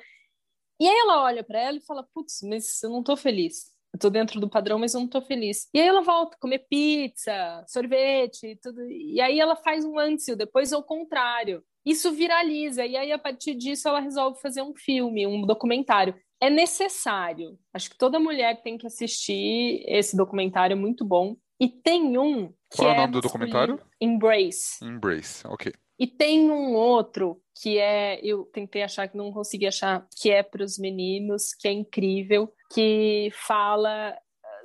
[0.80, 3.72] E aí ela olha para ela e fala: Putz, mas eu não estou feliz.
[3.94, 5.68] Eu estou dentro do padrão, mas eu não estou feliz.
[5.74, 8.82] E aí ela volta a comer pizza, sorvete, tudo.
[8.90, 12.86] E aí ela faz um antes e depois é o contrário isso viraliza.
[12.86, 16.16] E aí, a partir disso, ela resolve fazer um filme, um documentário.
[16.42, 17.58] É necessário.
[17.74, 21.36] Acho que toda mulher tem que assistir esse documentário, é muito bom.
[21.60, 22.54] E tem um.
[22.74, 23.82] Qual é o nome do documentário?
[24.00, 24.84] Embrace.
[24.84, 25.74] Embrace, ok.
[26.00, 30.42] E tem um outro que é, eu tentei achar que não consegui achar, que é
[30.42, 34.17] para os meninos, que é incrível, que fala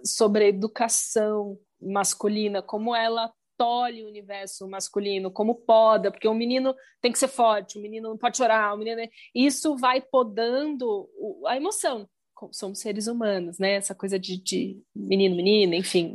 [0.04, 6.74] sobre a educação masculina, como ela tolhe o universo masculino, como poda, porque o menino
[7.00, 9.00] tem que ser forte, o menino não pode chorar, o menino...
[9.34, 11.08] Isso vai podando
[11.46, 12.08] a emoção.
[12.52, 13.74] Somos seres humanos, né?
[13.74, 16.14] Essa coisa de, de menino, menina, enfim,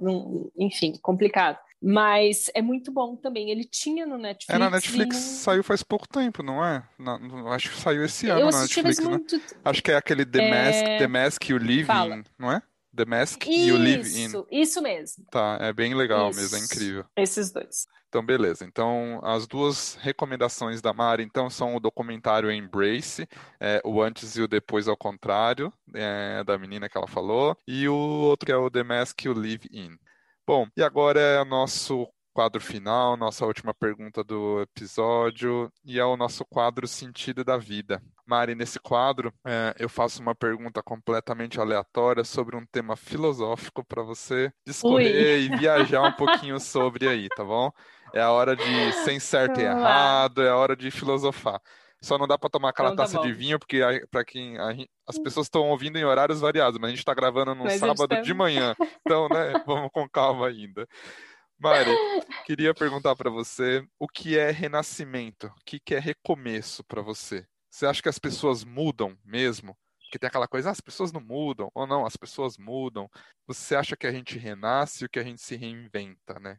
[0.57, 1.57] enfim, complicado.
[1.81, 3.49] Mas é muito bom também.
[3.49, 4.55] Ele tinha no Netflix.
[4.55, 6.83] É, na Netflix saiu faz pouco tempo, não é?
[6.97, 7.17] Na,
[7.53, 9.09] acho que saiu esse ano na Netflix, né?
[9.09, 9.41] Muito...
[9.63, 10.51] Acho que é aquele The é...
[10.51, 12.23] Mask, The Mask e o Living, Fala.
[12.37, 12.61] não é?
[12.95, 14.25] The Mask isso, e o Live In.
[14.25, 15.25] Isso, isso mesmo.
[15.31, 16.39] Tá, é bem legal isso.
[16.39, 17.05] mesmo, é incrível.
[17.15, 17.87] Esses dois.
[18.09, 18.65] Então, beleza.
[18.65, 23.27] Então, as duas recomendações da Mari, então, são o documentário Embrace,
[23.59, 27.87] é, o antes e o depois ao contrário, é, da menina que ela falou, e
[27.87, 29.97] o outro que é o The Mask e o Live In.
[30.49, 36.03] Bom, e agora é o nosso quadro final, nossa última pergunta do episódio, e é
[36.03, 38.01] o nosso quadro Sentido da Vida.
[38.25, 44.01] Mari, nesse quadro, é, eu faço uma pergunta completamente aleatória sobre um tema filosófico para
[44.01, 47.69] você discorrer e viajar um pouquinho sobre aí, tá bom?
[48.11, 51.61] É a hora de sem certo e errado, é a hora de filosofar.
[52.01, 53.25] Só não dá para tomar aquela então, tá taça bom.
[53.25, 54.69] de vinho, porque para quem a,
[55.07, 58.07] as pessoas estão ouvindo em horários variados, mas a gente está gravando no mas sábado
[58.07, 58.21] tá...
[58.21, 58.75] de manhã.
[59.01, 60.87] Então, né, vamos com calma ainda.
[61.59, 61.91] Mari,
[62.45, 67.45] queria perguntar para você o que é renascimento, o que é recomeço para você?
[67.69, 69.77] Você acha que as pessoas mudam mesmo?
[70.09, 73.07] Porque tem aquela coisa, ah, as pessoas não mudam, ou não, as pessoas mudam.
[73.45, 76.57] Você acha que a gente renasce ou que a gente se reinventa, né?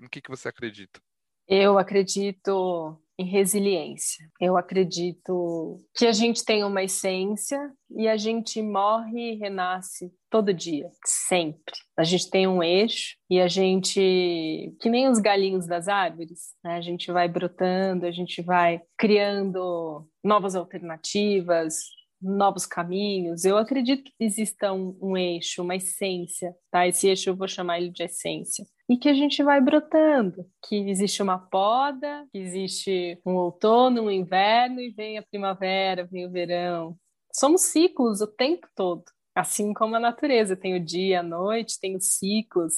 [0.00, 1.00] No que, que você acredita?
[1.48, 4.26] Eu acredito em resiliência.
[4.40, 7.58] Eu acredito que a gente tem uma essência
[7.90, 11.74] e a gente morre e renasce todo dia, sempre.
[11.96, 16.76] A gente tem um eixo e a gente, que nem os galinhos das árvores, né?
[16.76, 21.84] a gente vai brotando, a gente vai criando novas alternativas,
[22.22, 23.44] novos caminhos.
[23.44, 26.86] Eu acredito que exista um, um, eixo, uma essência, tá?
[26.86, 28.64] Esse eixo eu vou chamar ele de essência.
[28.88, 34.10] E que a gente vai brotando, que existe uma poda, que existe um outono, um
[34.10, 36.96] inverno e vem a primavera, vem o verão.
[37.34, 39.04] Somos ciclos o tempo todo,
[39.34, 42.74] assim como a natureza tem o dia, a noite, tem os ciclos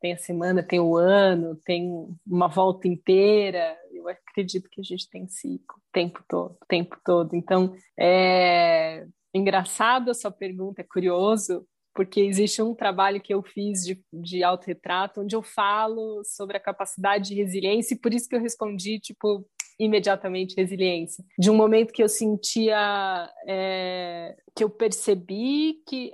[0.00, 3.76] tem a semana, tem o ano, tem uma volta inteira.
[3.92, 7.34] Eu acredito que a gente tem ciclo o tempo todo, o tempo todo.
[7.34, 13.84] Então, é engraçado a sua pergunta, é curioso, porque existe um trabalho que eu fiz
[13.84, 18.36] de, de autorretrato, onde eu falo sobre a capacidade de resiliência, e por isso que
[18.36, 19.44] eu respondi, tipo,
[19.78, 21.24] imediatamente resiliência.
[21.38, 26.12] De um momento que eu sentia, é, que eu percebi que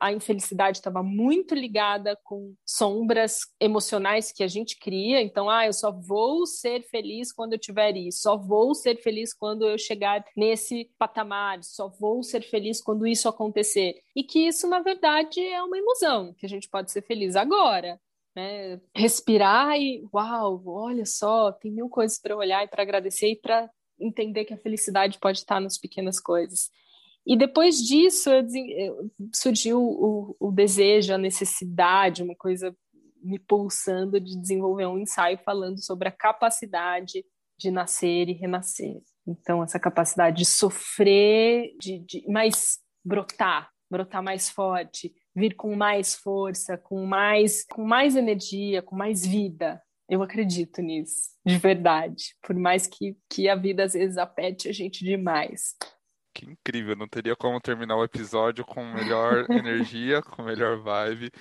[0.00, 5.20] a infelicidade estava muito ligada com sombras emocionais que a gente cria.
[5.20, 9.34] Então, ah, eu só vou ser feliz quando eu tiver isso, só vou ser feliz
[9.34, 14.00] quando eu chegar nesse patamar, só vou ser feliz quando isso acontecer.
[14.14, 18.00] E que isso, na verdade, é uma ilusão, que a gente pode ser feliz agora.
[18.34, 18.80] Né?
[18.94, 23.70] Respirar e, uau, olha só, tem mil coisas para olhar e para agradecer e para
[23.98, 26.70] entender que a felicidade pode estar nas pequenas coisas.
[27.26, 28.30] E depois disso
[29.34, 32.74] surgiu o, o, desejo, a necessidade, uma coisa
[33.20, 37.24] me pulsando de desenvolver um ensaio falando sobre a capacidade
[37.58, 39.02] de nascer e renascer.
[39.26, 46.14] Então, essa capacidade de sofrer, de, de mais brotar, brotar mais forte, vir com mais
[46.14, 49.82] força, com mais, com mais energia, com mais vida.
[50.08, 52.36] Eu acredito nisso, de verdade.
[52.40, 55.74] Por mais que, que a vida às vezes apete a gente demais.
[56.36, 61.32] Que incrível, não teria como terminar o episódio com melhor energia, com melhor vibe.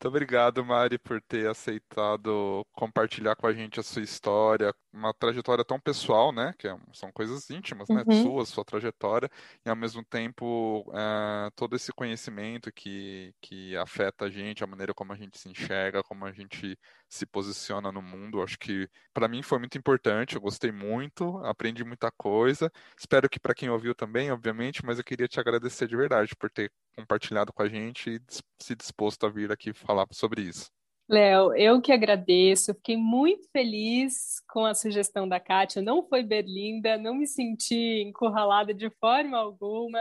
[0.00, 5.62] Muito obrigado, Mari, por ter aceitado compartilhar com a gente a sua história, uma trajetória
[5.62, 6.54] tão pessoal, né?
[6.58, 8.02] Que é são coisas íntimas, né?
[8.06, 8.22] Uhum.
[8.22, 9.28] Sua, sua trajetória,
[9.62, 14.94] e ao mesmo tempo é, todo esse conhecimento que, que afeta a gente, a maneira
[14.94, 18.42] como a gente se enxerga, como a gente se posiciona no mundo.
[18.42, 22.72] Acho que para mim foi muito importante, eu gostei muito, aprendi muita coisa.
[22.98, 26.50] Espero que para quem ouviu também, obviamente, mas eu queria te agradecer de verdade por
[26.50, 28.20] ter compartilhado com a gente e
[28.60, 30.70] se disposto a vir aqui falar sobre isso.
[31.08, 36.96] Léo, eu que agradeço, fiquei muito feliz com a sugestão da Kátia, não foi berlinda,
[36.96, 39.98] não me senti encurralada de forma alguma.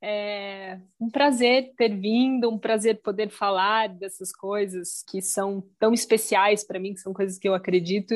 [0.00, 6.62] É um prazer ter vindo, um prazer poder falar dessas coisas que são tão especiais
[6.62, 8.14] para mim, que são coisas que eu acredito,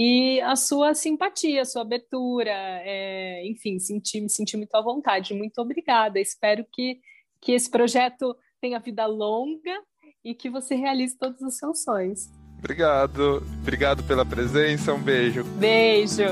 [0.00, 5.34] e a sua simpatia, a sua abertura, é, enfim, senti, me senti muito à vontade.
[5.34, 6.20] Muito obrigada.
[6.20, 7.00] Espero que,
[7.40, 9.80] que esse projeto tenha vida longa
[10.24, 12.28] e que você realize todos os seus sonhos.
[12.58, 13.42] Obrigado.
[13.60, 14.92] Obrigado pela presença.
[14.92, 15.44] Um beijo.
[15.44, 16.24] Beijo.